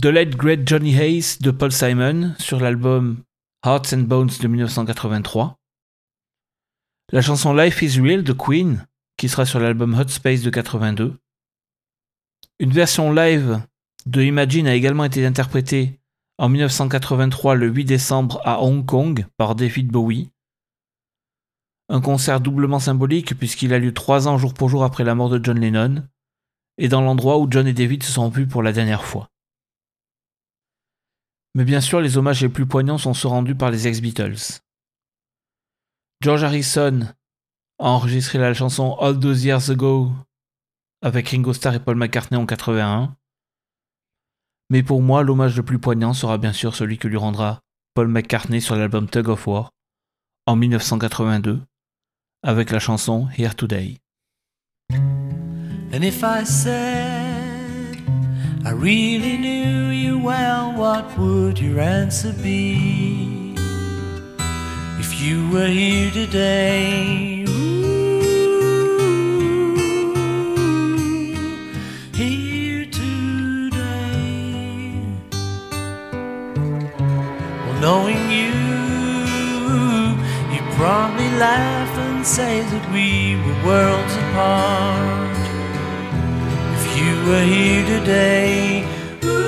The 0.00 0.06
Late 0.06 0.36
Great 0.36 0.66
Johnny 0.66 0.94
Hayes 0.94 1.38
de 1.40 1.50
Paul 1.50 1.72
Simon 1.72 2.34
sur 2.38 2.60
l'album 2.60 3.24
Hearts 3.64 3.92
and 3.92 4.02
Bones 4.02 4.30
de 4.40 4.48
1983. 4.48 5.58
La 7.12 7.22
chanson 7.22 7.52
Life 7.52 7.82
is 7.82 8.00
Real 8.00 8.22
de 8.22 8.32
Queen 8.32 8.86
qui 9.16 9.28
sera 9.28 9.44
sur 9.44 9.58
l'album 9.58 9.98
Hot 9.98 10.08
Space 10.08 10.42
de 10.42 10.50
82. 10.50 11.18
Une 12.60 12.70
version 12.70 13.12
live 13.12 13.60
de 14.06 14.22
Imagine 14.22 14.68
a 14.68 14.74
également 14.74 15.04
été 15.04 15.26
interprétée 15.26 15.97
en 16.38 16.48
1983 16.48 17.56
le 17.56 17.68
8 17.68 17.84
décembre 17.84 18.40
à 18.44 18.62
Hong 18.62 18.86
Kong 18.86 19.26
par 19.36 19.54
David 19.54 19.88
Bowie. 19.88 20.30
Un 21.88 22.00
concert 22.00 22.40
doublement 22.40 22.78
symbolique 22.78 23.36
puisqu'il 23.36 23.74
a 23.74 23.78
lieu 23.78 23.92
trois 23.92 24.28
ans 24.28 24.38
jour 24.38 24.54
pour 24.54 24.68
jour 24.68 24.84
après 24.84 25.04
la 25.04 25.14
mort 25.14 25.30
de 25.30 25.42
John 25.42 25.58
Lennon 25.58 26.06
et 26.76 26.88
dans 26.88 27.00
l'endroit 27.00 27.38
où 27.38 27.48
John 27.50 27.66
et 27.66 27.72
David 27.72 28.02
se 28.02 28.12
sont 28.12 28.28
vus 28.28 28.46
pour 28.46 28.62
la 28.62 28.72
dernière 28.72 29.04
fois. 29.04 29.30
Mais 31.54 31.64
bien 31.64 31.80
sûr, 31.80 32.00
les 32.00 32.16
hommages 32.16 32.40
les 32.40 32.48
plus 32.48 32.66
poignants 32.66 32.98
sont 32.98 33.14
ceux 33.14 33.28
rendus 33.28 33.56
par 33.56 33.70
les 33.70 33.88
ex-Beatles. 33.88 34.60
George 36.20 36.44
Harrison 36.44 37.00
a 37.80 37.88
enregistré 37.88 38.38
la 38.38 38.54
chanson 38.54 38.96
All 39.00 39.18
Those 39.18 39.44
Years 39.44 39.70
Ago 39.70 40.12
avec 41.02 41.28
Ringo 41.30 41.52
Starr 41.52 41.74
et 41.74 41.80
Paul 41.80 41.96
McCartney 41.96 42.36
en 42.36 42.46
81. 42.46 43.16
Mais 44.70 44.82
pour 44.82 45.00
moi, 45.00 45.22
l'hommage 45.22 45.56
le 45.56 45.62
plus 45.62 45.78
poignant 45.78 46.12
sera 46.12 46.36
bien 46.36 46.52
sûr 46.52 46.74
celui 46.74 46.98
que 46.98 47.08
lui 47.08 47.16
rendra 47.16 47.60
Paul 47.94 48.08
McCartney 48.08 48.60
sur 48.60 48.76
l'album 48.76 49.08
Tug 49.08 49.28
of 49.28 49.46
War 49.46 49.70
en 50.46 50.56
1982 50.56 51.62
avec 52.42 52.70
la 52.70 52.78
chanson 52.78 53.28
Here 53.36 53.54
Today. 53.54 53.98
And 54.90 56.02
if 56.02 56.22
I 56.22 56.44
said 56.44 57.96
I 58.64 58.72
really 58.72 59.38
knew 59.38 59.90
you 59.90 60.18
well, 60.18 60.74
what 60.76 61.16
would 61.18 61.58
your 61.58 61.80
answer 61.80 62.34
be? 62.42 63.54
If 65.00 65.22
you 65.22 65.48
were 65.50 65.66
here 65.66 66.10
today, 66.10 67.37
knowing 77.80 78.30
you, 78.30 78.52
you 80.52 80.60
probably 80.74 81.28
laugh 81.38 81.98
and 81.98 82.26
say 82.26 82.60
that 82.62 82.84
we 82.92 83.36
were 83.36 83.58
worlds 83.64 84.14
apart. 84.16 85.36
If 86.76 86.84
you 86.98 87.12
were 87.28 87.44
here 87.44 87.84
today, 87.86 88.84
ooh, 89.22 89.38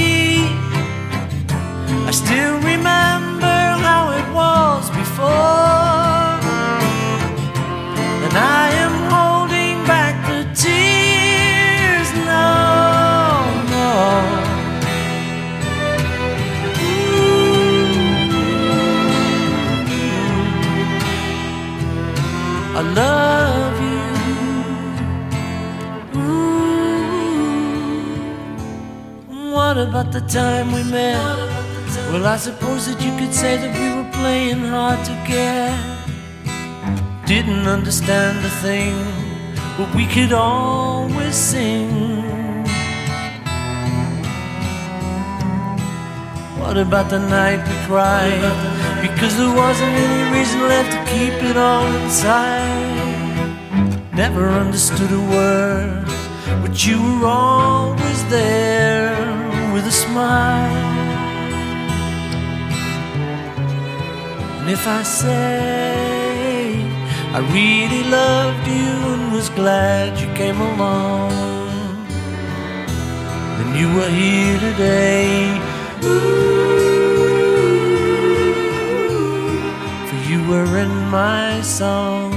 I 2.07 2.11
still 2.11 2.55
remember 2.71 3.57
how 3.85 4.11
it 4.11 4.27
was 4.33 4.89
before. 4.91 5.98
I 8.41 8.69
am 8.85 8.95
holding 9.13 9.77
back 9.85 10.15
the 10.29 10.41
tears. 10.63 12.09
No, 12.31 12.47
no. 13.73 13.89
Ooh, 16.85 17.99
I 22.75 22.81
love 23.01 23.77
you. 23.91 24.07
Ooh, 26.21 27.83
what 29.53 29.77
about 29.77 30.11
the 30.11 30.21
time 30.21 30.71
we 30.71 30.83
met? 30.83 31.19
Well, 32.11 32.25
I 32.25 32.37
suppose 32.37 32.85
that 32.87 33.01
you 33.03 33.11
could 33.19 33.33
say 33.33 33.57
that 33.57 33.73
we 33.79 33.87
were 33.97 34.09
playing 34.13 34.63
hard 34.65 35.03
to 35.05 35.13
get. 35.27 35.98
Didn't 37.29 37.67
understand 37.67 38.43
a 38.43 38.49
thing, 38.49 38.95
but 39.77 39.93
we 39.93 40.07
could 40.07 40.33
always 40.33 41.35
sing. 41.35 42.23
What 46.57 46.75
about 46.75 47.11
the 47.11 47.19
night 47.19 47.59
we 47.69 47.75
cried? 47.85 48.41
Because 49.03 49.37
there 49.37 49.55
wasn't 49.55 49.93
any 49.93 50.39
reason 50.39 50.61
left 50.61 50.91
to 50.91 50.97
keep 51.13 51.35
it 51.43 51.55
all 51.55 51.85
inside. 52.01 52.97
Never 54.15 54.49
understood 54.49 55.11
a 55.11 55.21
word, 55.29 56.05
but 56.63 56.83
you 56.83 56.97
were 56.97 57.27
always 57.27 58.27
there 58.29 59.13
with 59.71 59.85
a 59.85 59.91
smile. 59.91 60.65
And 64.61 64.67
if 64.71 64.87
I 64.87 65.03
say 65.03 66.08
I 67.31 67.39
really 67.53 68.03
loved 68.09 68.67
you 68.67 69.13
and 69.13 69.31
was 69.31 69.49
glad 69.49 70.19
you 70.19 70.27
came 70.33 70.59
along, 70.59 71.29
then 73.57 73.75
you 73.79 73.87
were 73.93 74.09
here 74.09 74.59
today. 74.59 75.61
Ooh, 76.03 76.89
for 80.07 80.19
you 80.27 80.39
were 80.49 80.77
in 80.79 80.91
my 81.09 81.61
song. 81.61 82.28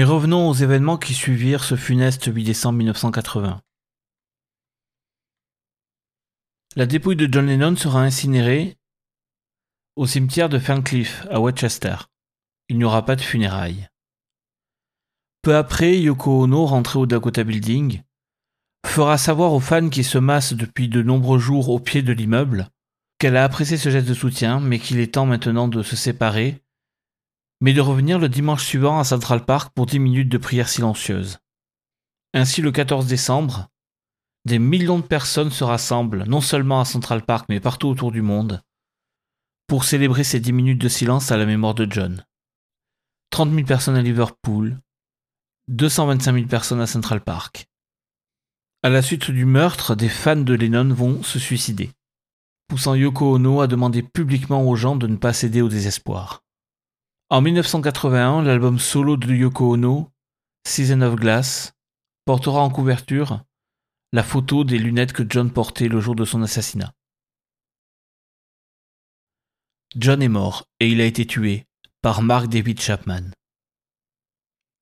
Mais 0.00 0.04
revenons 0.04 0.48
aux 0.48 0.54
événements 0.54 0.96
qui 0.96 1.12
suivirent 1.12 1.62
ce 1.62 1.76
funeste 1.76 2.34
8 2.34 2.42
décembre 2.42 2.78
1980. 2.78 3.60
La 6.74 6.86
dépouille 6.86 7.16
de 7.16 7.28
John 7.30 7.44
Lennon 7.44 7.76
sera 7.76 8.00
incinérée 8.00 8.78
au 9.96 10.06
cimetière 10.06 10.48
de 10.48 10.58
Ferncliff 10.58 11.26
à 11.28 11.38
Westchester. 11.38 11.96
Il 12.70 12.78
n'y 12.78 12.84
aura 12.84 13.04
pas 13.04 13.14
de 13.14 13.20
funérailles. 13.20 13.88
Peu 15.42 15.54
après, 15.54 16.00
Yoko 16.00 16.44
Ono, 16.44 16.64
rentrée 16.64 16.98
au 16.98 17.04
Dakota 17.04 17.44
Building, 17.44 18.00
fera 18.86 19.18
savoir 19.18 19.52
aux 19.52 19.60
fans 19.60 19.90
qui 19.90 20.02
se 20.02 20.16
massent 20.16 20.54
depuis 20.54 20.88
de 20.88 21.02
nombreux 21.02 21.38
jours 21.38 21.68
au 21.68 21.78
pied 21.78 22.00
de 22.00 22.14
l'immeuble 22.14 22.70
qu'elle 23.18 23.36
a 23.36 23.44
apprécié 23.44 23.76
ce 23.76 23.90
geste 23.90 24.08
de 24.08 24.14
soutien, 24.14 24.60
mais 24.60 24.78
qu'il 24.78 24.98
est 24.98 25.12
temps 25.12 25.26
maintenant 25.26 25.68
de 25.68 25.82
se 25.82 25.94
séparer, 25.94 26.62
mais 27.60 27.72
de 27.72 27.80
revenir 27.80 28.18
le 28.18 28.28
dimanche 28.28 28.64
suivant 28.64 28.98
à 28.98 29.04
Central 29.04 29.44
Park 29.44 29.72
pour 29.74 29.86
10 29.86 29.98
minutes 29.98 30.28
de 30.28 30.38
prière 30.38 30.68
silencieuse. 30.68 31.38
Ainsi, 32.32 32.62
le 32.62 32.72
14 32.72 33.06
décembre, 33.06 33.68
des 34.44 34.58
millions 34.58 34.98
de 34.98 35.04
personnes 35.04 35.50
se 35.50 35.64
rassemblent, 35.64 36.24
non 36.24 36.40
seulement 36.40 36.80
à 36.80 36.84
Central 36.84 37.24
Park, 37.24 37.46
mais 37.48 37.60
partout 37.60 37.88
autour 37.88 38.12
du 38.12 38.22
monde, 38.22 38.62
pour 39.66 39.84
célébrer 39.84 40.24
ces 40.24 40.40
10 40.40 40.52
minutes 40.52 40.80
de 40.80 40.88
silence 40.88 41.30
à 41.30 41.36
la 41.36 41.46
mémoire 41.46 41.74
de 41.74 41.86
John. 41.90 42.24
30 43.30 43.52
000 43.52 43.66
personnes 43.66 43.96
à 43.96 44.02
Liverpool, 44.02 44.80
225 45.68 46.32
000 46.34 46.46
personnes 46.46 46.80
à 46.80 46.86
Central 46.86 47.20
Park. 47.20 47.68
À 48.82 48.88
la 48.88 49.02
suite 49.02 49.30
du 49.30 49.44
meurtre, 49.44 49.94
des 49.94 50.08
fans 50.08 50.36
de 50.36 50.54
Lennon 50.54 50.94
vont 50.94 51.22
se 51.22 51.38
suicider, 51.38 51.90
poussant 52.66 52.94
Yoko 52.94 53.34
Ono 53.34 53.60
à 53.60 53.66
demander 53.66 54.02
publiquement 54.02 54.66
aux 54.66 54.74
gens 54.74 54.96
de 54.96 55.06
ne 55.06 55.16
pas 55.16 55.34
céder 55.34 55.60
au 55.60 55.68
désespoir. 55.68 56.42
En 57.32 57.42
1981, 57.42 58.42
l'album 58.42 58.80
solo 58.80 59.16
de 59.16 59.32
Yoko 59.32 59.74
Ono, 59.74 60.10
Season 60.66 61.00
of 61.00 61.14
Glass, 61.14 61.74
portera 62.24 62.60
en 62.60 62.70
couverture 62.70 63.44
la 64.12 64.24
photo 64.24 64.64
des 64.64 64.78
lunettes 64.78 65.12
que 65.12 65.22
John 65.28 65.52
portait 65.52 65.86
le 65.86 66.00
jour 66.00 66.16
de 66.16 66.24
son 66.24 66.42
assassinat. 66.42 66.92
John 69.94 70.22
est 70.22 70.28
mort 70.28 70.66
et 70.80 70.88
il 70.88 71.00
a 71.00 71.04
été 71.04 71.24
tué 71.24 71.66
par 72.02 72.22
Mark 72.22 72.48
David 72.48 72.80
Chapman. 72.80 73.30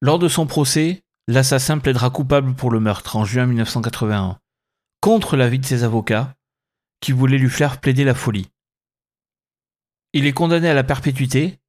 Lors 0.00 0.18
de 0.18 0.28
son 0.28 0.46
procès, 0.46 1.02
l'assassin 1.26 1.78
plaidera 1.78 2.08
coupable 2.08 2.54
pour 2.54 2.70
le 2.70 2.80
meurtre 2.80 3.16
en 3.16 3.26
juin 3.26 3.44
1981, 3.44 4.38
contre 5.02 5.36
l'avis 5.36 5.58
de 5.58 5.66
ses 5.66 5.84
avocats, 5.84 6.34
qui 7.00 7.12
voulaient 7.12 7.36
lui 7.36 7.50
faire 7.50 7.78
plaider 7.78 8.04
la 8.04 8.14
folie. 8.14 8.48
Il 10.14 10.24
est 10.24 10.32
condamné 10.32 10.70
à 10.70 10.74
la 10.74 10.84
perpétuité, 10.84 11.60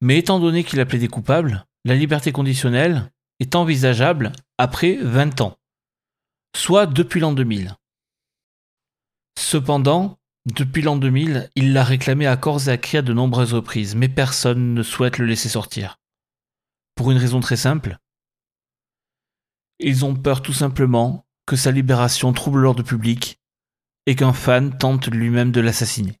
mais 0.00 0.18
étant 0.18 0.38
donné 0.38 0.64
qu'il 0.64 0.80
a 0.80 0.86
plaidé 0.86 1.08
coupable, 1.08 1.66
la 1.84 1.94
liberté 1.94 2.32
conditionnelle 2.32 3.10
est 3.40 3.56
envisageable 3.56 4.32
après 4.58 4.96
20 4.96 5.40
ans, 5.40 5.56
soit 6.56 6.86
depuis 6.86 7.20
l'an 7.20 7.32
2000. 7.32 7.76
Cependant, 9.38 10.18
depuis 10.46 10.82
l'an 10.82 10.96
2000, 10.96 11.50
il 11.54 11.72
l'a 11.72 11.84
réclamé 11.84 12.26
à 12.26 12.36
corps 12.36 12.68
et 12.68 12.72
à 12.72 12.78
cri 12.78 12.98
à 12.98 13.02
de 13.02 13.12
nombreuses 13.12 13.54
reprises, 13.54 13.94
mais 13.94 14.08
personne 14.08 14.74
ne 14.74 14.82
souhaite 14.82 15.18
le 15.18 15.26
laisser 15.26 15.48
sortir. 15.48 15.98
Pour 16.94 17.10
une 17.10 17.18
raison 17.18 17.40
très 17.40 17.56
simple. 17.56 17.98
Ils 19.78 20.04
ont 20.04 20.16
peur 20.16 20.42
tout 20.42 20.52
simplement 20.52 21.26
que 21.46 21.54
sa 21.54 21.70
libération 21.70 22.32
trouble 22.32 22.60
l'ordre 22.60 22.82
public 22.82 23.38
et 24.06 24.16
qu'un 24.16 24.32
fan 24.32 24.76
tente 24.76 25.06
lui-même 25.08 25.52
de 25.52 25.60
l'assassiner. 25.60 26.18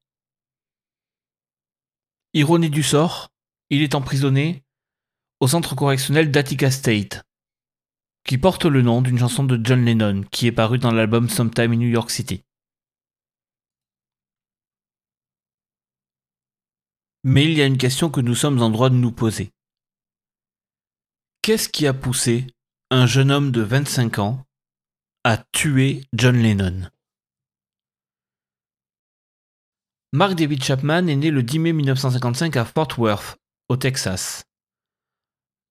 Ironie 2.34 2.70
du 2.70 2.82
sort, 2.82 3.30
il 3.70 3.82
est 3.82 3.94
emprisonné 3.94 4.64
au 5.40 5.48
centre 5.48 5.74
correctionnel 5.74 6.30
d'Attica 6.30 6.70
State, 6.70 7.22
qui 8.24 8.38
porte 8.38 8.64
le 8.64 8.82
nom 8.82 9.02
d'une 9.02 9.18
chanson 9.18 9.44
de 9.44 9.60
John 9.62 9.84
Lennon 9.84 10.24
qui 10.30 10.46
est 10.46 10.52
parue 10.52 10.78
dans 10.78 10.90
l'album 10.90 11.28
Sometime 11.28 11.72
in 11.72 11.76
New 11.76 11.88
York 11.88 12.10
City. 12.10 12.42
Mais 17.24 17.44
il 17.44 17.52
y 17.52 17.62
a 17.62 17.66
une 17.66 17.78
question 17.78 18.10
que 18.10 18.20
nous 18.20 18.34
sommes 18.34 18.62
en 18.62 18.70
droit 18.70 18.90
de 18.90 18.94
nous 18.94 19.12
poser. 19.12 19.52
Qu'est-ce 21.42 21.68
qui 21.68 21.86
a 21.86 21.94
poussé 21.94 22.46
un 22.90 23.06
jeune 23.06 23.30
homme 23.30 23.50
de 23.50 23.60
25 23.60 24.18
ans 24.18 24.44
à 25.24 25.38
tuer 25.52 26.02
John 26.14 26.36
Lennon? 26.36 26.88
Mark 30.12 30.34
David 30.36 30.62
Chapman 30.62 31.06
est 31.06 31.16
né 31.16 31.30
le 31.30 31.42
10 31.42 31.58
mai 31.58 31.72
1955 31.74 32.56
à 32.56 32.64
Fort 32.64 32.98
Worth, 32.98 33.36
au 33.68 33.76
Texas, 33.76 34.44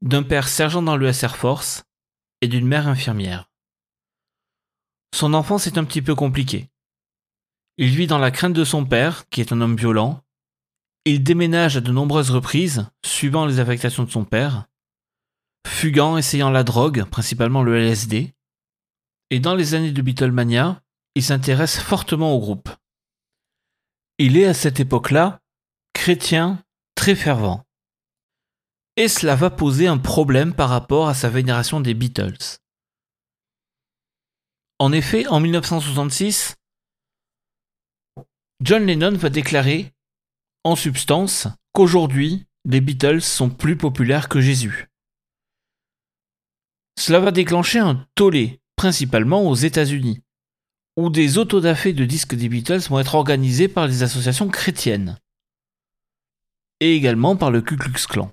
d'un 0.01 0.23
père 0.23 0.47
sergent 0.47 0.81
dans 0.81 0.97
l'US 0.97 1.23
Air 1.23 1.35
Force 1.35 1.83
et 2.41 2.47
d'une 2.47 2.67
mère 2.67 2.87
infirmière. 2.87 3.49
Son 5.15 5.33
enfance 5.33 5.67
est 5.67 5.77
un 5.77 5.83
petit 5.83 6.01
peu 6.01 6.15
compliquée. 6.15 6.69
Il 7.77 7.89
vit 7.95 8.07
dans 8.07 8.17
la 8.17 8.31
crainte 8.31 8.53
de 8.53 8.63
son 8.63 8.85
père, 8.85 9.27
qui 9.29 9.41
est 9.41 9.51
un 9.51 9.61
homme 9.61 9.75
violent. 9.75 10.23
Il 11.05 11.23
déménage 11.23 11.77
à 11.77 11.81
de 11.81 11.91
nombreuses 11.91 12.31
reprises, 12.31 12.87
suivant 13.05 13.45
les 13.45 13.59
affectations 13.59 14.03
de 14.03 14.11
son 14.11 14.25
père, 14.25 14.67
fuguant, 15.65 16.17
essayant 16.17 16.49
la 16.49 16.63
drogue, 16.63 17.05
principalement 17.05 17.63
le 17.63 17.77
LSD. 17.77 18.33
Et 19.29 19.39
dans 19.39 19.55
les 19.55 19.73
années 19.73 19.91
de 19.91 20.01
Beatlemania, 20.01 20.81
il 21.15 21.23
s'intéresse 21.23 21.79
fortement 21.79 22.33
au 22.33 22.39
groupe. 22.39 22.69
Il 24.17 24.37
est 24.37 24.45
à 24.45 24.53
cette 24.53 24.79
époque-là 24.79 25.41
chrétien 25.93 26.63
très 26.95 27.15
fervent. 27.15 27.66
Et 28.99 29.07
cela 29.07 29.35
va 29.35 29.51
poser 29.51 29.85
un 29.85 29.99
problème 29.99 30.55
par 30.55 30.69
rapport 30.69 31.07
à 31.07 31.13
sa 31.13 31.29
vénération 31.29 31.79
des 31.79 31.93
Beatles. 31.93 32.57
En 34.79 34.91
effet, 34.91 35.27
en 35.27 35.39
1966, 35.39 36.55
John 38.63 38.87
Lennon 38.87 39.15
va 39.15 39.29
déclarer, 39.29 39.93
en 40.63 40.75
substance, 40.75 41.47
qu'aujourd'hui, 41.73 42.47
les 42.65 42.81
Beatles 42.81 43.21
sont 43.21 43.51
plus 43.51 43.77
populaires 43.77 44.29
que 44.29 44.41
Jésus. 44.41 44.87
Cela 46.97 47.19
va 47.19 47.29
déclencher 47.29 47.77
un 47.77 48.07
tollé, 48.15 48.59
principalement 48.75 49.47
aux 49.47 49.53
États-Unis, 49.53 50.23
où 50.95 51.11
des 51.11 51.37
autodafés 51.37 51.93
de 51.93 52.03
disques 52.03 52.33
des 52.33 52.49
Beatles 52.49 52.89
vont 52.89 52.99
être 52.99 53.13
organisés 53.13 53.67
par 53.67 53.85
les 53.85 54.01
associations 54.01 54.49
chrétiennes, 54.49 55.19
et 56.79 56.95
également 56.95 57.35
par 57.35 57.51
le 57.51 57.61
Ku 57.61 57.77
Klux 57.77 58.07
Klan. 58.09 58.31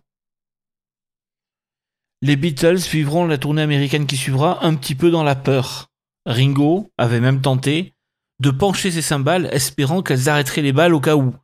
Les 2.24 2.36
Beatles 2.36 2.80
suivront 2.80 3.26
la 3.26 3.36
tournée 3.36 3.60
américaine 3.60 4.06
qui 4.06 4.16
suivra 4.16 4.64
un 4.64 4.76
petit 4.76 4.94
peu 4.94 5.10
dans 5.10 5.24
la 5.24 5.36
peur. 5.36 5.90
Ringo 6.24 6.90
avait 6.96 7.20
même 7.20 7.42
tenté 7.42 7.92
de 8.40 8.50
pencher 8.50 8.90
ses 8.90 9.02
cymbales 9.02 9.46
espérant 9.52 10.02
qu'elles 10.02 10.30
arrêteraient 10.30 10.62
les 10.62 10.72
balles 10.72 10.94
au 10.94 11.00
cas 11.00 11.16
où. 11.16 11.34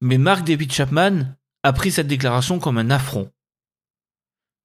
Mais 0.00 0.18
Mark 0.18 0.46
David 0.46 0.70
Chapman 0.70 1.36
a 1.64 1.72
pris 1.72 1.90
cette 1.90 2.06
déclaration 2.06 2.60
comme 2.60 2.78
un 2.78 2.90
affront. 2.90 3.32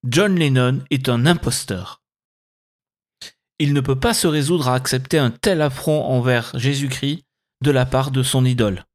John 0.08 0.36
Lennon 0.36 0.84
est 0.92 1.10
un 1.10 1.26
imposteur. 1.26 2.04
Il 3.58 3.74
ne 3.74 3.82
peut 3.82 4.00
pas 4.00 4.14
se 4.14 4.28
résoudre 4.28 4.68
à 4.68 4.76
accepter 4.76 5.18
un 5.18 5.32
tel 5.32 5.64
affront 5.64 6.06
envers 6.06 6.52
Jésus-Christ 6.60 7.26
de 7.64 7.72
la 7.72 7.88
part 7.88 8.12
de 8.12 8.22
son 8.22 8.46
idole. 8.46 8.86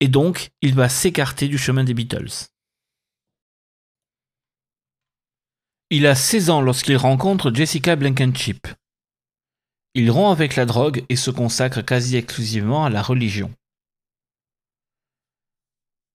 Et 0.00 0.08
donc, 0.08 0.50
il 0.60 0.74
va 0.74 0.90
s'écarter 0.90 1.48
du 1.48 1.56
chemin 1.56 1.82
des 1.82 1.94
Beatles. 1.94 2.50
Il 5.88 6.08
a 6.08 6.16
16 6.16 6.50
ans 6.50 6.60
lorsqu'il 6.62 6.96
rencontre 6.96 7.54
Jessica 7.54 7.94
Blankenship. 7.94 8.66
Il 9.94 10.10
rompt 10.10 10.32
avec 10.32 10.56
la 10.56 10.66
drogue 10.66 11.04
et 11.08 11.14
se 11.14 11.30
consacre 11.30 11.80
quasi 11.80 12.16
exclusivement 12.16 12.84
à 12.84 12.90
la 12.90 13.02
religion. 13.02 13.54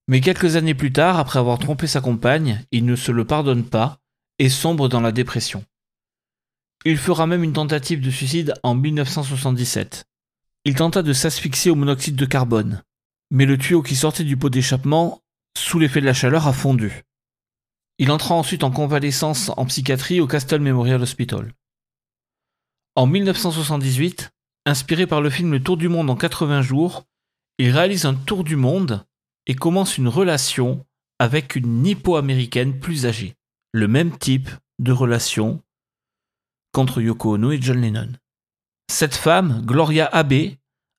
Mais 0.09 0.19
quelques 0.19 0.57
années 0.57 0.73
plus 0.73 0.91
tard, 0.91 1.17
après 1.17 1.39
avoir 1.39 1.57
trompé 1.57 1.87
sa 1.87 2.01
compagne, 2.01 2.65
il 2.71 2.83
ne 2.83 2.97
se 2.97 3.13
le 3.13 3.23
pardonne 3.23 3.63
pas 3.63 3.99
et 4.39 4.49
sombre 4.49 4.89
dans 4.89 4.99
la 4.99 5.13
dépression. 5.13 5.63
Il 6.83 6.97
fera 6.97 7.25
même 7.25 7.43
une 7.45 7.53
tentative 7.53 8.01
de 8.01 8.11
suicide 8.11 8.53
en 8.63 8.75
1977. 8.75 10.03
Il 10.65 10.75
tenta 10.75 11.01
de 11.01 11.13
s'asphyxier 11.13 11.71
au 11.71 11.75
monoxyde 11.75 12.17
de 12.17 12.25
carbone, 12.25 12.83
mais 13.29 13.45
le 13.45 13.57
tuyau 13.57 13.81
qui 13.81 13.95
sortait 13.95 14.25
du 14.25 14.35
pot 14.35 14.49
d'échappement, 14.49 15.21
sous 15.57 15.79
l'effet 15.79 16.01
de 16.01 16.07
la 16.07 16.13
chaleur, 16.13 16.45
a 16.45 16.51
fondu. 16.51 17.03
Il 18.01 18.09
entra 18.09 18.33
ensuite 18.33 18.63
en 18.63 18.71
convalescence 18.71 19.51
en 19.57 19.65
psychiatrie 19.67 20.21
au 20.21 20.25
Castle 20.25 20.59
Memorial 20.59 21.03
Hospital. 21.03 21.53
En 22.95 23.05
1978, 23.05 24.31
inspiré 24.65 25.05
par 25.05 25.21
le 25.21 25.29
film 25.29 25.51
Le 25.51 25.61
Tour 25.61 25.77
du 25.77 25.87
monde 25.87 26.09
en 26.09 26.15
80 26.15 26.63
jours, 26.63 27.03
il 27.59 27.69
réalise 27.69 28.05
un 28.05 28.15
tour 28.15 28.43
du 28.43 28.55
monde 28.55 29.05
et 29.45 29.53
commence 29.53 29.99
une 29.99 30.07
relation 30.07 30.83
avec 31.19 31.55
une 31.55 31.83
nippo-américaine 31.83 32.79
plus 32.79 33.05
âgée. 33.05 33.35
Le 33.71 33.87
même 33.87 34.17
type 34.17 34.49
de 34.79 34.91
relation 34.91 35.61
qu'entre 36.71 37.01
Yoko 37.01 37.35
Ono 37.35 37.51
et 37.51 37.61
John 37.61 37.81
Lennon. 37.81 38.13
Cette 38.91 39.13
femme, 39.13 39.63
Gloria 39.63 40.07
Abe, 40.07 40.55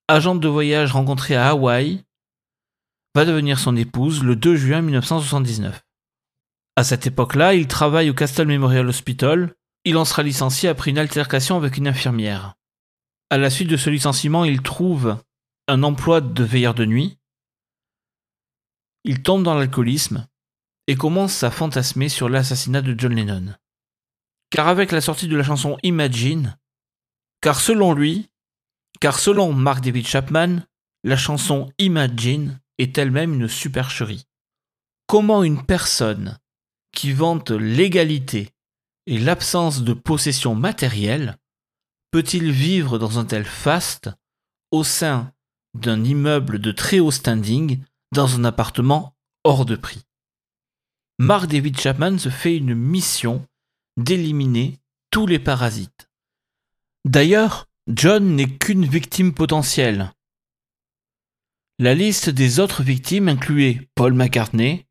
agente 0.06 0.38
de 0.38 0.46
voyage 0.46 0.92
rencontrée 0.92 1.34
à 1.34 1.48
Hawaï, 1.48 2.04
va 3.16 3.24
devenir 3.24 3.58
son 3.58 3.74
épouse 3.74 4.22
le 4.22 4.36
2 4.36 4.54
juin 4.54 4.82
1979. 4.82 5.82
À 6.76 6.84
cette 6.84 7.06
époque-là, 7.06 7.54
il 7.54 7.66
travaille 7.68 8.10
au 8.10 8.14
Castle 8.14 8.46
Memorial 8.46 8.88
Hospital. 8.88 9.54
Il 9.84 9.96
en 9.96 10.04
sera 10.04 10.22
licencié 10.22 10.68
après 10.68 10.90
une 10.90 10.98
altercation 10.98 11.56
avec 11.56 11.76
une 11.76 11.88
infirmière. 11.88 12.54
À 13.30 13.38
la 13.38 13.50
suite 13.50 13.68
de 13.68 13.76
ce 13.76 13.90
licenciement, 13.90 14.44
il 14.44 14.62
trouve 14.62 15.18
un 15.68 15.82
emploi 15.82 16.20
de 16.20 16.44
veilleur 16.44 16.74
de 16.74 16.84
nuit 16.84 17.18
il 19.04 19.22
tombe 19.22 19.42
dans 19.42 19.54
l'alcoolisme 19.54 20.26
et 20.86 20.96
commence 20.96 21.42
à 21.42 21.50
fantasmer 21.50 22.08
sur 22.08 22.28
l'assassinat 22.28 22.82
de 22.82 22.94
John 22.96 23.14
Lennon. 23.14 23.54
Car 24.50 24.68
avec 24.68 24.92
la 24.92 25.00
sortie 25.00 25.28
de 25.28 25.36
la 25.36 25.42
chanson 25.42 25.76
Imagine, 25.82 26.56
car 27.40 27.60
selon 27.60 27.94
lui, 27.94 28.30
car 29.00 29.18
selon 29.18 29.52
Mark 29.52 29.82
David 29.82 30.06
Chapman, 30.06 30.60
la 31.04 31.16
chanson 31.16 31.72
Imagine 31.78 32.60
est 32.78 32.96
elle-même 32.98 33.34
une 33.34 33.48
supercherie. 33.48 34.26
Comment 35.06 35.42
une 35.42 35.64
personne 35.64 36.38
qui 36.92 37.12
vante 37.12 37.50
l'égalité 37.50 38.50
et 39.06 39.18
l'absence 39.18 39.82
de 39.82 39.92
possession 39.92 40.54
matérielle 40.54 41.38
peut-il 42.10 42.50
vivre 42.50 42.98
dans 42.98 43.18
un 43.18 43.24
tel 43.24 43.44
faste 43.44 44.10
au 44.70 44.84
sein 44.84 45.32
d'un 45.74 46.04
immeuble 46.04 46.58
de 46.58 46.70
très 46.70 47.00
haut 47.00 47.10
standing 47.10 47.82
dans 48.12 48.36
un 48.36 48.44
appartement 48.44 49.16
hors 49.44 49.64
de 49.64 49.76
prix? 49.76 50.02
Mark 51.18 51.46
David 51.46 51.78
Chapman 51.80 52.18
se 52.18 52.28
fait 52.28 52.56
une 52.56 52.74
mission 52.74 53.46
d'éliminer 53.96 54.78
tous 55.10 55.26
les 55.26 55.38
parasites. 55.38 56.10
D'ailleurs, 57.04 57.68
John 57.88 58.36
n'est 58.36 58.48
qu'une 58.50 58.86
victime 58.86 59.34
potentielle. 59.34 60.12
La 61.78 61.94
liste 61.94 62.30
des 62.30 62.60
autres 62.60 62.82
victimes 62.82 63.28
incluait 63.28 63.88
Paul 63.94 64.14
McCartney, 64.14 64.86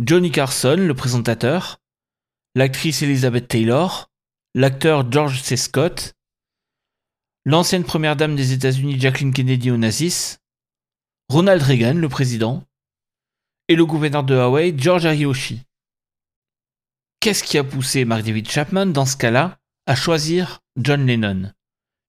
Johnny 0.00 0.32
Carson, 0.32 0.76
le 0.76 0.94
présentateur, 0.94 1.80
l'actrice 2.56 3.02
Elizabeth 3.02 3.46
Taylor, 3.46 4.10
l'acteur 4.54 5.10
George 5.10 5.40
C. 5.40 5.56
Scott, 5.56 6.14
l'ancienne 7.44 7.84
première 7.84 8.16
dame 8.16 8.34
des 8.34 8.52
États-Unis 8.52 8.98
Jacqueline 8.98 9.32
Kennedy 9.32 9.70
Onassis, 9.70 10.38
Ronald 11.28 11.62
Reagan, 11.62 11.94
le 11.94 12.08
président, 12.08 12.64
et 13.68 13.76
le 13.76 13.86
gouverneur 13.86 14.24
de 14.24 14.34
Hawaï, 14.34 14.74
George 14.76 15.06
Ariyoshi. 15.06 15.62
Qu'est-ce 17.20 17.44
qui 17.44 17.56
a 17.56 17.62
poussé 17.62 18.04
Mark 18.04 18.24
David 18.24 18.50
Chapman, 18.50 18.86
dans 18.86 19.06
ce 19.06 19.16
cas-là, 19.16 19.60
à 19.86 19.94
choisir 19.94 20.60
John 20.76 21.06
Lennon? 21.06 21.52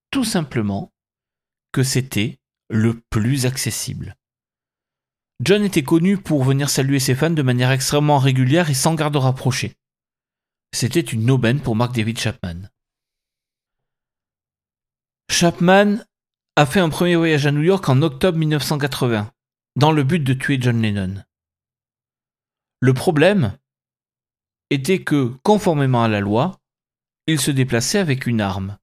Tout 0.09 0.25
simplement 0.25 0.91
que 1.71 1.83
c'était 1.83 2.39
le 2.67 2.99
plus 3.11 3.45
accessible. 3.45 4.15
John 5.43 5.63
était 5.63 5.83
connu 5.83 6.17
pour 6.17 6.43
venir 6.43 6.69
saluer 6.69 6.99
ses 6.99 7.15
fans 7.15 7.29
de 7.29 7.41
manière 7.41 7.71
extrêmement 7.71 8.19
régulière 8.19 8.69
et 8.69 8.73
sans 8.73 8.95
garde 8.95 9.17
rapprochée. 9.17 9.75
C'était 10.73 11.01
une 11.01 11.29
aubaine 11.29 11.59
pour 11.59 11.75
Mark 11.75 11.93
David 11.93 12.17
Chapman. 12.17 12.69
Chapman 15.29 15.97
a 16.55 16.65
fait 16.65 16.79
un 16.79 16.89
premier 16.89 17.17
voyage 17.17 17.45
à 17.45 17.51
New 17.51 17.63
York 17.63 17.87
en 17.89 18.01
octobre 18.01 18.37
1980, 18.37 19.31
dans 19.75 19.91
le 19.91 20.03
but 20.03 20.19
de 20.19 20.33
tuer 20.33 20.57
John 20.59 20.81
Lennon. 20.81 21.23
Le 22.79 22.93
problème 22.93 23.57
était 24.69 25.03
que, 25.03 25.33
conformément 25.43 26.03
à 26.03 26.07
la 26.07 26.21
loi, 26.21 26.59
il 27.27 27.41
se 27.41 27.51
déplaçait 27.51 27.99
avec 27.99 28.25
une 28.25 28.39
arme. 28.39 28.77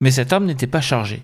Mais 0.00 0.10
cette 0.10 0.32
arme 0.32 0.46
n'était 0.46 0.66
pas 0.66 0.80
chargée. 0.80 1.22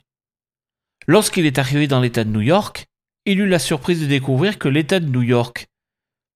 Lorsqu'il 1.09 1.47
est 1.47 1.59
arrivé 1.59 1.89
dans 1.89 2.01
l'État 2.01 2.23
de 2.23 2.31
New 2.31 2.41
York, 2.41 2.87
il 3.25 3.41
eut 3.41 3.49
la 3.49 3.59
surprise 3.59 4.01
de 4.01 4.07
découvrir 4.07 4.59
que 4.59 4.68
l'État 4.68 5.01
de 5.01 5.07
New 5.07 5.23
York 5.23 5.68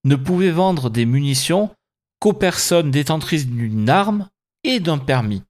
ne 0.04 0.16
pouvait 0.16 0.50
vendre 0.50 0.88
des 0.90 1.04
munitions 1.04 1.74
qu'aux 2.20 2.32
personnes 2.32 2.90
détentrices 2.90 3.46
d'une 3.46 3.88
arme 3.88 4.28
et 4.64 4.80
d'un 4.80 4.98
permis. 4.98 5.42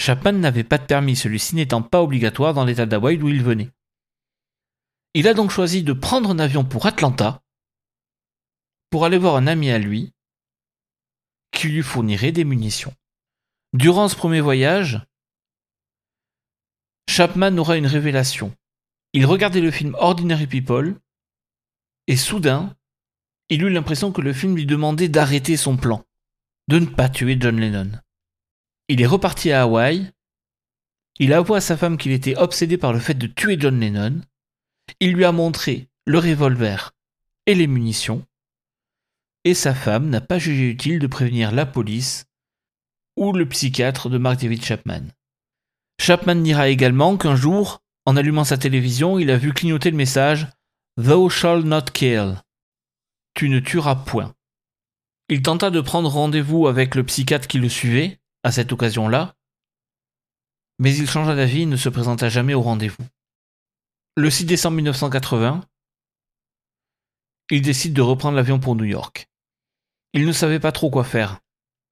Chapman 0.00 0.32
n'avait 0.32 0.64
pas 0.64 0.78
de 0.78 0.86
permis, 0.86 1.16
celui-ci 1.16 1.54
n'étant 1.54 1.82
pas 1.82 2.02
obligatoire 2.02 2.54
dans 2.54 2.64
l'État 2.64 2.86
d'Hawaï 2.86 3.18
d'où 3.18 3.28
il 3.28 3.42
venait. 3.42 3.70
Il 5.14 5.28
a 5.28 5.34
donc 5.34 5.50
choisi 5.50 5.82
de 5.82 5.92
prendre 5.92 6.30
un 6.30 6.38
avion 6.38 6.64
pour 6.64 6.86
Atlanta 6.86 7.42
pour 8.90 9.04
aller 9.04 9.18
voir 9.18 9.36
un 9.36 9.46
ami 9.46 9.70
à 9.70 9.78
lui 9.78 10.12
qui 11.50 11.68
lui 11.68 11.82
fournirait 11.82 12.32
des 12.32 12.44
munitions. 12.44 12.94
Durant 13.74 14.08
ce 14.08 14.16
premier 14.16 14.40
voyage, 14.40 15.00
Chapman 17.08 17.56
aura 17.58 17.76
une 17.76 17.86
révélation. 17.86 18.54
Il 19.14 19.26
regardait 19.26 19.60
le 19.60 19.70
film 19.70 19.94
Ordinary 19.98 20.46
People 20.46 20.98
et 22.06 22.16
soudain, 22.16 22.74
il 23.48 23.62
eut 23.62 23.70
l'impression 23.70 24.12
que 24.12 24.22
le 24.22 24.32
film 24.32 24.56
lui 24.56 24.66
demandait 24.66 25.08
d'arrêter 25.08 25.56
son 25.56 25.76
plan, 25.76 26.04
de 26.68 26.78
ne 26.78 26.86
pas 26.86 27.08
tuer 27.08 27.36
John 27.38 27.60
Lennon. 27.60 27.90
Il 28.88 29.02
est 29.02 29.06
reparti 29.06 29.52
à 29.52 29.62
Hawaï, 29.62 30.10
il 31.18 31.32
avoua 31.32 31.58
à 31.58 31.60
sa 31.60 31.76
femme 31.76 31.98
qu'il 31.98 32.12
était 32.12 32.36
obsédé 32.36 32.78
par 32.78 32.92
le 32.92 32.98
fait 32.98 33.14
de 33.14 33.26
tuer 33.26 33.56
John 33.60 33.78
Lennon, 33.78 34.22
il 35.00 35.12
lui 35.12 35.24
a 35.24 35.32
montré 35.32 35.88
le 36.06 36.18
revolver 36.18 36.92
et 37.46 37.54
les 37.54 37.66
munitions, 37.66 38.26
et 39.44 39.54
sa 39.54 39.74
femme 39.74 40.08
n'a 40.08 40.20
pas 40.20 40.38
jugé 40.38 40.70
utile 40.70 40.98
de 40.98 41.06
prévenir 41.06 41.52
la 41.52 41.66
police 41.66 42.26
ou 43.16 43.32
le 43.32 43.46
psychiatre 43.46 44.08
de 44.08 44.16
Mark 44.16 44.40
David 44.40 44.64
Chapman. 44.64 45.02
Chapman 46.00 46.36
dira 46.36 46.68
également 46.68 47.16
qu'un 47.16 47.36
jour, 47.36 47.81
en 48.06 48.16
allumant 48.16 48.44
sa 48.44 48.58
télévision, 48.58 49.18
il 49.18 49.30
a 49.30 49.36
vu 49.36 49.52
clignoter 49.52 49.90
le 49.90 49.96
message 49.96 50.48
Thou 50.96 51.28
shall 51.28 51.62
not 51.62 51.86
kill. 51.92 52.42
Tu 53.34 53.48
ne 53.48 53.60
tueras 53.60 53.96
point. 53.96 54.34
Il 55.28 55.42
tenta 55.42 55.70
de 55.70 55.80
prendre 55.80 56.10
rendez-vous 56.10 56.66
avec 56.66 56.94
le 56.94 57.04
psychiatre 57.04 57.48
qui 57.48 57.58
le 57.58 57.68
suivait, 57.68 58.20
à 58.42 58.52
cette 58.52 58.72
occasion-là, 58.72 59.34
mais 60.78 60.94
il 60.96 61.08
changea 61.08 61.34
d'avis 61.34 61.62
et 61.62 61.66
ne 61.66 61.76
se 61.76 61.88
présenta 61.88 62.28
jamais 62.28 62.54
au 62.54 62.62
rendez-vous. 62.62 63.04
Le 64.16 64.28
6 64.30 64.46
décembre 64.46 64.76
1980, 64.76 65.64
il 67.50 67.62
décide 67.62 67.94
de 67.94 68.02
reprendre 68.02 68.36
l'avion 68.36 68.58
pour 68.58 68.74
New 68.74 68.84
York. 68.84 69.28
Il 70.12 70.26
ne 70.26 70.32
savait 70.32 70.60
pas 70.60 70.72
trop 70.72 70.90
quoi 70.90 71.04
faire. 71.04 71.38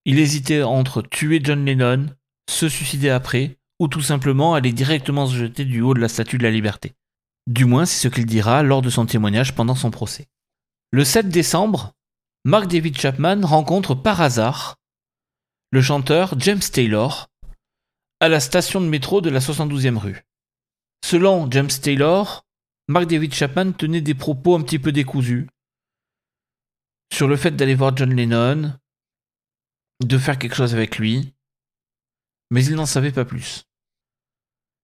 Il 0.05 0.19
hésitait 0.19 0.63
entre 0.63 1.03
tuer 1.03 1.41
John 1.43 1.65
Lennon, 1.65 2.07
se 2.49 2.69
suicider 2.69 3.11
après, 3.11 3.60
ou 3.81 3.89
tout 3.89 4.03
simplement 4.03 4.55
aller 4.55 4.73
directement 4.73 5.27
se 5.27 5.35
jeter 5.35 5.65
du 5.65 5.81
haut 5.81 5.95
de 5.95 6.01
la 6.01 6.09
statue 6.09 6.39
de 6.39 6.45
la 6.45 6.51
liberté. 6.51 6.95
Du 7.49 7.65
moins, 7.65 7.87
c'est 7.87 8.09
ce 8.09 8.15
qu'il 8.15 8.27
dira 8.27 8.63
lors 8.63 8.83
de 8.83 8.91
son 8.91 9.07
témoignage 9.07 9.55
pendant 9.55 9.75
son 9.75 9.91
procès. 9.91 10.29
Le 10.93 11.05
7 11.05 11.31
décembre, 11.31 11.95
Mark 12.45 12.69
David 12.69 12.97
Chapman 12.99 13.41
rencontre 13.43 13.95
par 13.95 14.21
hasard 14.21 14.77
le 15.73 15.81
chanteur 15.81 16.39
James 16.39 16.61
Taylor 16.61 17.29
à 18.21 18.29
la 18.29 18.41
station 18.41 18.81
de 18.81 18.87
métro 18.87 19.21
de 19.21 19.31
la 19.31 19.41
72e 19.41 19.97
rue. 19.97 20.25
Selon 21.05 21.51
James 21.51 21.69
Taylor, 21.69 22.45
Mark 22.89 23.07
David 23.07 23.33
Chapman 23.33 23.73
tenait 23.73 24.03
des 24.03 24.15
propos 24.15 24.57
un 24.57 24.63
petit 24.63 24.79
peu 24.79 24.93
décousus 24.93 25.49
sur 27.13 27.29
le 27.29 27.37
fait 27.37 27.53
d'aller 27.53 27.75
voir 27.75 27.97
John 27.97 28.15
Lennon, 28.15 28.75
de 30.05 30.19
faire 30.19 30.39
quelque 30.39 30.55
chose 30.55 30.75
avec 30.75 30.99
lui, 30.99 31.33
mais 32.51 32.65
il 32.65 32.75
n'en 32.75 32.87
savait 32.87 33.13
pas 33.13 33.25
plus. 33.25 33.65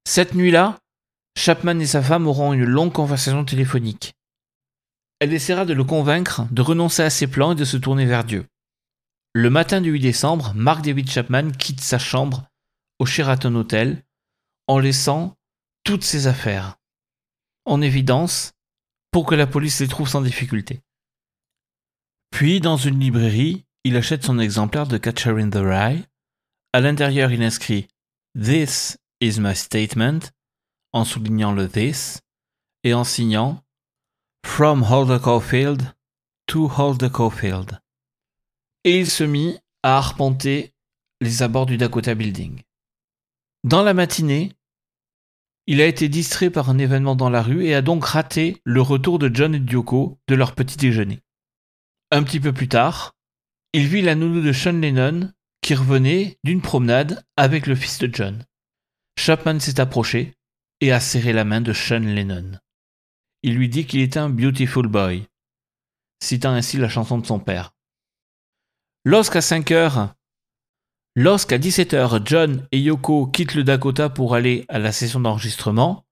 Cette 0.08 0.36
nuit-là, 0.36 0.78
Chapman 1.36 1.80
et 1.80 1.86
sa 1.86 2.00
femme 2.00 2.28
auront 2.28 2.52
une 2.52 2.62
longue 2.62 2.92
conversation 2.92 3.44
téléphonique. 3.44 4.14
Elle 5.18 5.32
essaiera 5.32 5.64
de 5.64 5.74
le 5.74 5.82
convaincre 5.82 6.46
de 6.52 6.62
renoncer 6.62 7.02
à 7.02 7.10
ses 7.10 7.26
plans 7.26 7.52
et 7.52 7.56
de 7.56 7.64
se 7.64 7.76
tourner 7.76 8.06
vers 8.06 8.22
Dieu. 8.22 8.46
Le 9.32 9.50
matin 9.50 9.80
du 9.80 9.90
8 9.90 9.98
décembre, 9.98 10.52
Mark 10.54 10.84
David 10.84 11.10
Chapman 11.10 11.50
quitte 11.50 11.80
sa 11.80 11.98
chambre 11.98 12.46
au 13.00 13.04
Sheraton 13.04 13.52
Hotel 13.56 14.04
en 14.68 14.78
laissant 14.78 15.34
toutes 15.82 16.04
ses 16.04 16.28
affaires 16.28 16.76
en 17.64 17.82
évidence 17.82 18.52
pour 19.10 19.26
que 19.26 19.34
la 19.34 19.48
police 19.48 19.80
les 19.80 19.88
trouve 19.88 20.08
sans 20.08 20.22
difficulté. 20.22 20.82
Puis, 22.30 22.60
dans 22.60 22.76
une 22.76 23.00
librairie, 23.00 23.64
il 23.82 23.96
achète 23.96 24.22
son 24.22 24.38
exemplaire 24.38 24.86
de 24.86 24.98
Catcher 24.98 25.30
in 25.40 25.50
the 25.50 25.56
Rye. 25.56 26.04
À 26.72 26.80
l'intérieur, 26.80 27.32
il 27.32 27.42
inscrit 27.42 27.88
This 28.40 28.98
is 29.20 29.40
my 29.40 29.54
statement 29.54 30.32
en 30.92 31.04
soulignant 31.04 31.52
le 31.52 31.68
this 31.68 32.20
et 32.84 32.94
en 32.94 33.04
signant 33.04 33.62
From 34.44 34.82
Holder 34.82 35.18
Caulfield 35.22 35.94
to 36.46 36.70
Holder 36.76 37.10
Caulfield. 37.10 37.80
Et 38.84 39.00
il 39.00 39.10
se 39.10 39.24
mit 39.24 39.58
à 39.82 39.96
arpenter 39.96 40.72
les 41.20 41.42
abords 41.42 41.66
du 41.66 41.76
Dakota 41.76 42.14
Building. 42.14 42.62
Dans 43.64 43.82
la 43.82 43.94
matinée, 43.94 44.52
il 45.66 45.80
a 45.80 45.86
été 45.86 46.08
distrait 46.08 46.50
par 46.50 46.70
un 46.70 46.78
événement 46.78 47.16
dans 47.16 47.30
la 47.30 47.42
rue 47.42 47.64
et 47.64 47.74
a 47.74 47.82
donc 47.82 48.04
raté 48.04 48.60
le 48.64 48.80
retour 48.80 49.18
de 49.18 49.30
John 49.34 49.54
et 49.54 49.60
Dioko 49.60 50.18
de 50.28 50.34
leur 50.36 50.54
petit 50.54 50.76
déjeuner. 50.76 51.20
Un 52.12 52.22
petit 52.22 52.38
peu 52.38 52.52
plus 52.52 52.68
tard, 52.68 53.16
il 53.72 53.88
vit 53.88 54.02
la 54.02 54.14
nounou 54.14 54.40
de 54.40 54.52
Sean 54.52 54.78
Lennon 54.78 55.32
qui 55.62 55.74
revenait 55.74 56.38
d'une 56.44 56.62
promenade 56.62 57.24
avec 57.36 57.66
le 57.66 57.74
fils 57.74 57.98
de 57.98 58.08
John. 58.12 58.44
Chapman 59.18 59.58
s'est 59.58 59.80
approché 59.80 60.34
et 60.80 60.92
a 60.92 61.00
serré 61.00 61.32
la 61.32 61.44
main 61.44 61.60
de 61.60 61.72
Sean 61.72 62.00
Lennon. 62.00 62.52
Il 63.42 63.54
lui 63.54 63.68
dit 63.68 63.86
qu'il 63.86 64.00
était 64.00 64.18
un 64.18 64.28
beautiful 64.28 64.86
boy, 64.86 65.26
citant 66.22 66.52
ainsi 66.52 66.76
la 66.76 66.88
chanson 66.88 67.18
de 67.18 67.26
son 67.26 67.38
père. 67.38 67.72
Lorsqu'à 69.04 69.40
5 69.40 69.70
heures, 69.70 70.14
lorsqu'à 71.14 71.58
17 71.58 71.94
heures, 71.94 72.26
John 72.26 72.66
et 72.72 72.80
Yoko 72.80 73.26
quittent 73.26 73.54
le 73.54 73.64
Dakota 73.64 74.10
pour 74.10 74.34
aller 74.34 74.64
à 74.68 74.78
la 74.78 74.92
session 74.92 75.20
d'enregistrement, 75.20 76.04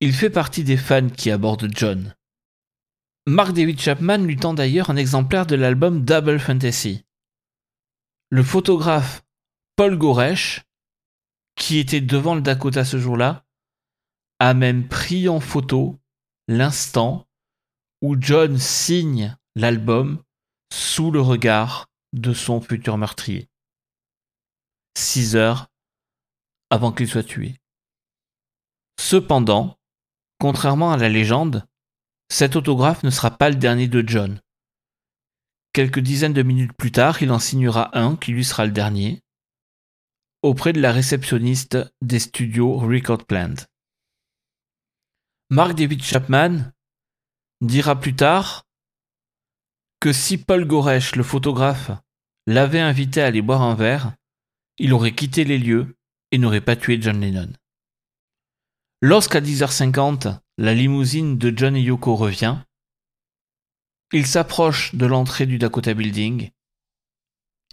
il 0.00 0.12
fait 0.12 0.30
partie 0.30 0.64
des 0.64 0.76
fans 0.76 1.08
qui 1.08 1.30
abordent 1.30 1.70
John. 1.72 2.14
Mark 3.26 3.52
David 3.52 3.80
Chapman 3.80 4.18
lui 4.18 4.36
tend 4.36 4.54
d'ailleurs 4.54 4.90
un 4.90 4.96
exemplaire 4.96 5.46
de 5.46 5.54
l'album 5.54 6.04
Double 6.04 6.40
Fantasy. 6.40 7.04
Le 8.30 8.42
photographe 8.42 9.22
Paul 9.76 9.96
Goresh, 9.96 10.62
qui 11.60 11.78
était 11.78 12.00
devant 12.00 12.34
le 12.34 12.40
Dakota 12.40 12.86
ce 12.86 12.98
jour-là, 12.98 13.44
a 14.38 14.54
même 14.54 14.88
pris 14.88 15.28
en 15.28 15.40
photo 15.40 16.00
l'instant 16.48 17.28
où 18.00 18.16
John 18.18 18.56
signe 18.56 19.36
l'album 19.54 20.22
sous 20.72 21.10
le 21.10 21.20
regard 21.20 21.90
de 22.14 22.32
son 22.32 22.62
futur 22.62 22.96
meurtrier. 22.96 23.50
Six 24.96 25.36
heures 25.36 25.68
avant 26.70 26.92
qu'il 26.92 27.06
soit 27.06 27.22
tué. 27.22 27.56
Cependant, 28.98 29.78
contrairement 30.38 30.92
à 30.92 30.96
la 30.96 31.10
légende, 31.10 31.66
cet 32.30 32.56
autographe 32.56 33.02
ne 33.02 33.10
sera 33.10 33.30
pas 33.32 33.50
le 33.50 33.56
dernier 33.56 33.86
de 33.86 34.02
John. 34.06 34.40
Quelques 35.74 36.00
dizaines 36.00 36.32
de 36.32 36.42
minutes 36.42 36.72
plus 36.72 36.90
tard, 36.90 37.22
il 37.22 37.30
en 37.30 37.38
signera 37.38 37.96
un 37.98 38.16
qui 38.16 38.32
lui 38.32 38.44
sera 38.44 38.64
le 38.64 38.72
dernier, 38.72 39.22
auprès 40.42 40.72
de 40.72 40.80
la 40.80 40.92
réceptionniste 40.92 41.78
des 42.00 42.18
studios 42.18 42.78
Record 42.78 43.26
Plant. 43.26 43.54
Mark 45.50 45.74
David 45.74 46.02
Chapman 46.02 46.72
dira 47.60 47.98
plus 47.98 48.14
tard 48.14 48.64
que 50.00 50.12
si 50.12 50.38
Paul 50.38 50.64
Goresh, 50.64 51.16
le 51.16 51.22
photographe, 51.22 51.90
l'avait 52.46 52.80
invité 52.80 53.20
à 53.20 53.26
aller 53.26 53.42
boire 53.42 53.62
un 53.62 53.74
verre, 53.74 54.14
il 54.78 54.94
aurait 54.94 55.14
quitté 55.14 55.44
les 55.44 55.58
lieux 55.58 55.96
et 56.30 56.38
n'aurait 56.38 56.62
pas 56.62 56.76
tué 56.76 57.00
John 57.00 57.20
Lennon. 57.20 57.52
Lorsqu'à 59.02 59.40
10h50, 59.40 60.40
la 60.58 60.74
limousine 60.74 61.36
de 61.36 61.52
John 61.56 61.76
et 61.76 61.82
Yoko 61.82 62.16
revient. 62.16 62.58
Il 64.12 64.26
s'approche 64.26 64.94
de 64.94 65.06
l'entrée 65.06 65.46
du 65.46 65.58
Dakota 65.58 65.94
Building 65.94 66.50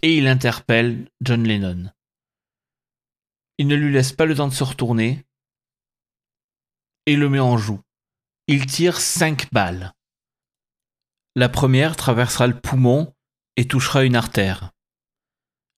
et 0.02 0.16
il 0.16 0.26
interpelle 0.26 1.08
John 1.20 1.44
Lennon. 1.44 1.90
Il 3.58 3.66
ne 3.66 3.74
lui 3.74 3.92
laisse 3.92 4.12
pas 4.12 4.24
le 4.24 4.34
temps 4.34 4.48
de 4.48 4.54
se 4.54 4.64
retourner 4.64 5.24
et 7.06 7.16
le 7.16 7.28
met 7.28 7.40
en 7.40 7.56
joue. 7.56 7.80
Il 8.48 8.66
tire 8.66 9.00
cinq 9.00 9.50
balles. 9.52 9.94
La 11.34 11.48
première 11.48 11.96
traversera 11.96 12.46
le 12.46 12.58
poumon 12.60 13.14
et 13.56 13.66
touchera 13.66 14.04
une 14.04 14.16
artère. 14.16 14.72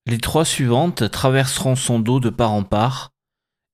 Les 0.05 0.17
trois 0.17 0.45
suivantes 0.45 1.09
traverseront 1.09 1.75
son 1.75 1.99
dos 1.99 2.19
de 2.19 2.29
part 2.29 2.51
en 2.51 2.63
part, 2.63 3.11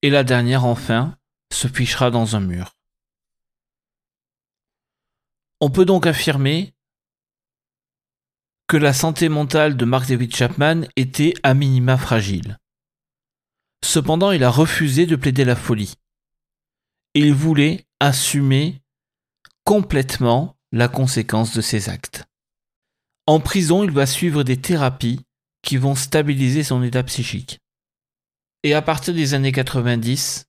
et 0.02 0.10
la 0.10 0.24
dernière 0.24 0.66
enfin 0.66 1.18
se 1.52 1.68
fichera 1.68 2.12
dans 2.12 2.36
un 2.36 2.42
mur. 2.42 2.76
On 5.60 5.72
peut 5.72 5.86
donc 5.86 6.06
affirmer 6.06 6.76
que 8.68 8.78
la 8.78 8.94
santé 8.94 9.30
mentale 9.30 9.78
de 9.78 9.86
Mark 9.86 10.08
David 10.08 10.36
Chapman 10.36 10.82
était 10.96 11.34
à 11.42 11.54
minima 11.54 11.98
fragile. 11.98 12.60
Cependant, 13.84 14.32
il 14.32 14.44
a 14.44 14.50
refusé 14.50 15.06
de 15.06 15.16
plaider 15.16 15.46
la 15.46 15.56
folie. 15.56 15.94
Il 17.14 17.34
voulait 17.34 17.86
assumer 18.00 18.82
complètement 19.64 20.56
la 20.72 20.88
conséquence 20.88 21.54
de 21.54 21.62
ses 21.62 21.90
actes. 21.90 22.26
En 23.26 23.40
prison, 23.40 23.84
il 23.84 23.92
va 23.92 24.06
suivre 24.06 24.44
des 24.44 24.58
thérapies 24.58 25.22
qui 25.62 25.78
vont 25.78 25.96
stabiliser 25.96 26.64
son 26.64 26.84
état 26.84 27.04
psychique. 27.04 27.60
Et 28.64 28.74
à 28.74 28.82
partir 28.82 29.14
des 29.14 29.34
années 29.34 29.52
90, 29.52 30.46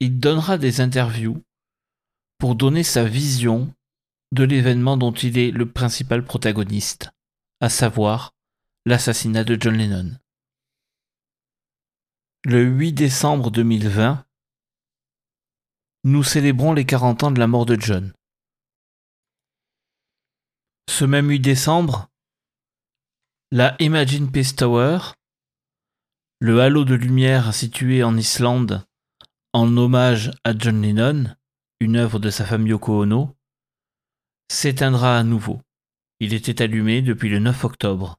il 0.00 0.18
donnera 0.18 0.58
des 0.58 0.80
interviews 0.80 1.42
pour 2.38 2.54
donner 2.54 2.82
sa 2.82 3.04
vision 3.04 3.72
de 4.32 4.44
l'événement 4.44 4.96
dont 4.96 5.12
il 5.12 5.38
est 5.38 5.50
le 5.50 5.70
principal 5.70 6.24
protagoniste, 6.24 7.10
à 7.60 7.68
savoir 7.68 8.32
l'assassinat 8.86 9.44
de 9.44 9.56
John 9.60 9.76
Lennon. 9.76 10.12
Le 12.46 12.62
8 12.62 12.94
décembre 12.94 13.50
2020, 13.50 14.24
nous 16.04 16.22
célébrons 16.24 16.72
les 16.72 16.86
40 16.86 17.24
ans 17.24 17.30
de 17.30 17.38
la 17.38 17.46
mort 17.46 17.66
de 17.66 17.78
John. 17.78 18.14
Ce 20.88 21.04
même 21.04 21.28
8 21.28 21.40
décembre, 21.40 22.08
la 23.50 23.76
Imagine 23.78 24.32
Peace 24.32 24.54
Tower, 24.56 25.00
le 26.38 26.62
halo 26.62 26.86
de 26.86 26.94
lumière 26.94 27.52
situé 27.52 28.02
en 28.02 28.16
Islande 28.16 28.86
en 29.52 29.76
hommage 29.76 30.30
à 30.42 30.56
John 30.56 30.80
Lennon, 30.80 31.36
une 31.78 31.96
œuvre 31.96 32.18
de 32.18 32.30
sa 32.30 32.46
femme 32.46 32.66
Yoko 32.66 33.02
Ono, 33.02 33.36
s'éteindra 34.50 35.18
à 35.18 35.24
nouveau. 35.24 35.60
Il 36.20 36.32
était 36.32 36.62
allumé 36.62 37.02
depuis 37.02 37.28
le 37.28 37.38
9 37.38 37.64
octobre, 37.66 38.16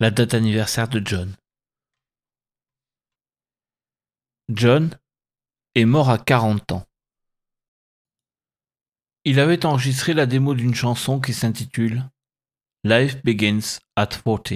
la 0.00 0.10
date 0.10 0.34
anniversaire 0.34 0.88
de 0.88 1.00
John. 1.04 1.36
John 4.48 4.90
est 5.74 5.84
mort 5.84 6.08
à 6.08 6.18
40 6.18 6.70
ans. 6.70 6.86
Il 9.24 9.40
avait 9.40 9.66
enregistré 9.66 10.14
la 10.14 10.26
démo 10.26 10.54
d'une 10.54 10.74
chanson 10.74 11.20
qui 11.20 11.34
s'intitule 11.34 12.04
Life 12.84 13.24
Begins 13.24 13.80
at 13.96 14.06
40. 14.06 14.52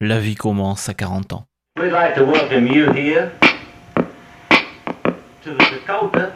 La 0.00 0.18
vie 0.18 0.36
commence 0.36 0.88
à 0.88 0.94
40 0.94 1.34
ans. 1.34 1.46
We'd 1.78 1.92
like 1.92 2.14
to 2.14 2.24
welcome 2.24 2.66
you 2.66 2.90
here 2.94 3.30
to 5.42 5.50
the 5.54 5.70
Dakota 5.70 6.32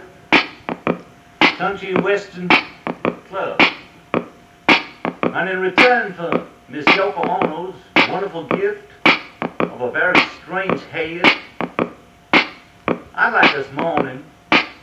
Country 1.57 1.95
Western 1.95 2.49
Club. 3.31 3.59
And 5.35 5.49
in 5.49 5.59
return 5.59 6.13
for 6.13 6.47
Miss 6.69 6.85
Yoko 6.85 7.73
wonderful 8.11 8.45
gift 8.49 8.85
of 9.61 9.81
a 9.81 9.91
very 9.91 10.21
strange 10.43 10.83
head, 10.93 11.25
I'd 13.15 13.35
like 13.35 13.55
this 13.55 13.71
morning 13.75 14.25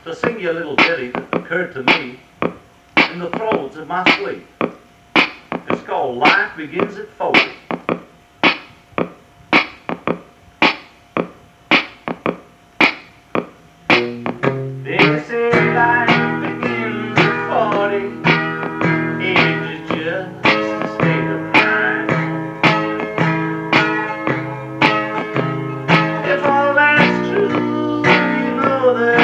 to 0.04 0.16
sing 0.16 0.40
you 0.40 0.52
a 0.52 0.54
little 0.54 0.76
ditty 0.76 1.10
that 1.10 1.34
occurred 1.34 1.74
to 1.74 1.82
me 1.82 2.20
in 3.12 3.18
the 3.18 3.32
throes 3.32 3.76
of 3.76 3.88
my 3.88 4.04
sleep. 4.18 4.46
It's 5.16 5.82
called 5.82 6.20
Life 6.20 6.56
Begins 6.56 6.96
at 6.98 7.10
40. 7.10 7.40
Know 28.94 29.06
that 29.06 29.19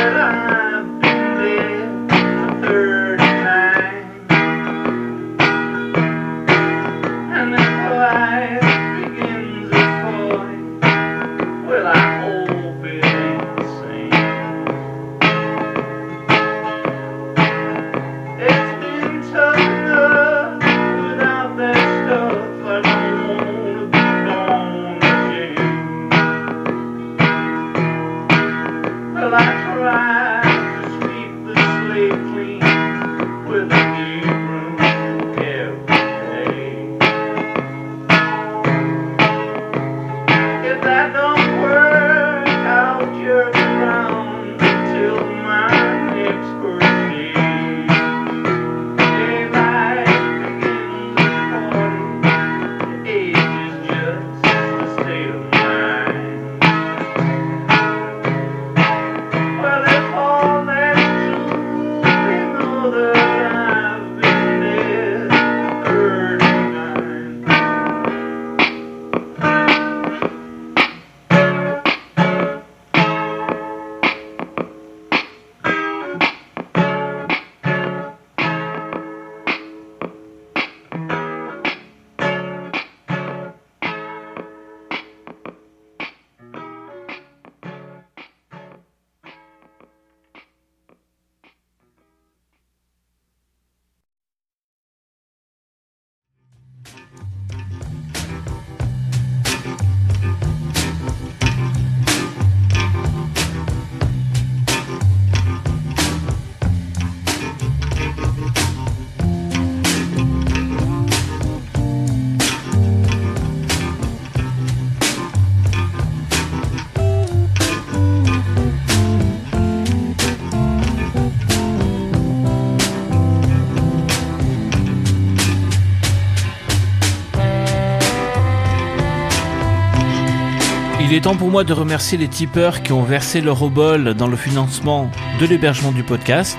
temps 131.25 131.35
pour 131.35 131.49
moi 131.49 131.63
de 131.63 131.73
remercier 131.73 132.19
les 132.19 132.27
tipeurs 132.27 132.83
qui 132.83 132.93
ont 132.93 133.01
versé 133.01 133.41
leur 133.41 133.63
obol 133.63 134.13
dans 134.13 134.27
le 134.27 134.37
financement 134.37 135.09
de 135.39 135.47
l'hébergement 135.47 135.91
du 135.91 136.03
podcast. 136.03 136.55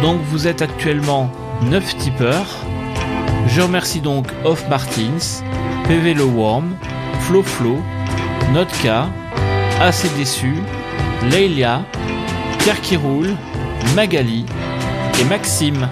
Donc 0.00 0.18
vous 0.30 0.46
êtes 0.46 0.62
actuellement 0.62 1.30
9 1.64 1.98
tipeurs. 1.98 2.64
Je 3.48 3.60
remercie 3.60 4.00
donc 4.00 4.28
Off 4.46 4.66
Martins, 4.70 5.42
PV 5.86 6.14
Le 6.14 6.24
Worm, 6.24 6.74
Flo 7.20 7.42
Flo, 7.42 7.76
Notka, 8.54 9.10
Assez 9.82 10.08
Déçu, 10.16 10.54
Leila, 11.30 11.82
Pierre 12.60 12.80
qui 12.80 12.96
roule, 12.96 13.36
Magali 13.94 14.46
et 15.20 15.24
Maxime. 15.24 15.86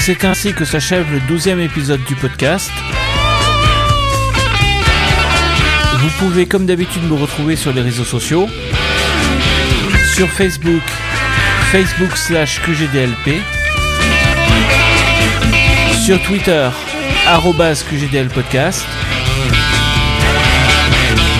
C'est 0.00 0.24
ainsi 0.24 0.54
que 0.54 0.64
s'achève 0.64 1.10
le 1.12 1.20
douzième 1.20 1.60
épisode 1.60 2.02
du 2.04 2.14
podcast. 2.14 2.70
Vous 5.98 6.08
pouvez 6.18 6.46
comme 6.46 6.64
d'habitude 6.64 7.02
me 7.04 7.14
retrouver 7.14 7.54
sur 7.54 7.72
les 7.72 7.82
réseaux 7.82 8.04
sociaux. 8.04 8.48
Sur 10.14 10.28
Facebook, 10.28 10.82
Facebook 11.70 12.16
slash 12.16 12.60
QGDLP. 12.62 13.42
Sur 16.02 16.20
Twitter, 16.22 16.70
arrobas 17.26 17.84
QGDL 17.88 18.28
Podcast. 18.28 18.86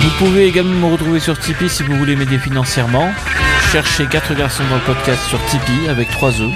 Vous 0.01 0.09
pouvez 0.19 0.45
également 0.45 0.87
me 0.87 0.93
retrouver 0.93 1.19
sur 1.19 1.37
Tipeee 1.37 1.69
si 1.69 1.83
vous 1.83 1.95
voulez 1.95 2.15
m'aider 2.15 2.37
financièrement. 2.37 3.11
Cherchez 3.71 4.05
4 4.05 4.35
garçons 4.35 4.63
dans 4.69 4.75
le 4.75 4.81
podcast 4.81 5.23
sur 5.27 5.43
Tipeee 5.45 5.89
avec 5.89 6.09
3 6.11 6.41
E. 6.41 6.49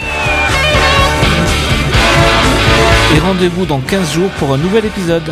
Et 3.15 3.19
rendez-vous 3.19 3.65
dans 3.65 3.79
15 3.79 4.11
jours 4.11 4.29
pour 4.31 4.53
un 4.53 4.57
nouvel 4.57 4.83
épisode. 4.85 5.31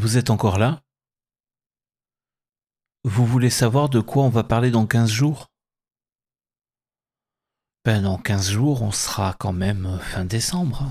Vous 0.00 0.16
êtes 0.16 0.30
encore 0.30 0.56
là? 0.56 0.82
Vous 3.04 3.26
voulez 3.26 3.50
savoir 3.50 3.90
de 3.90 4.00
quoi 4.00 4.24
on 4.24 4.30
va 4.30 4.42
parler 4.42 4.70
dans 4.70 4.86
15 4.86 5.10
jours? 5.10 5.48
Ben 7.84 8.00
dans 8.00 8.16
15 8.16 8.48
jours, 8.48 8.80
on 8.80 8.92
sera 8.92 9.34
quand 9.34 9.52
même 9.52 9.98
fin 10.00 10.24
décembre. 10.24 10.86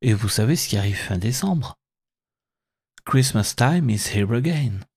Et 0.00 0.14
vous 0.14 0.28
savez 0.28 0.54
ce 0.54 0.68
qui 0.68 0.76
arrive 0.76 0.94
fin 0.94 1.18
décembre? 1.18 1.74
Christmas 3.04 3.54
time 3.56 3.90
is 3.90 4.14
here 4.14 4.32
again. 4.32 4.87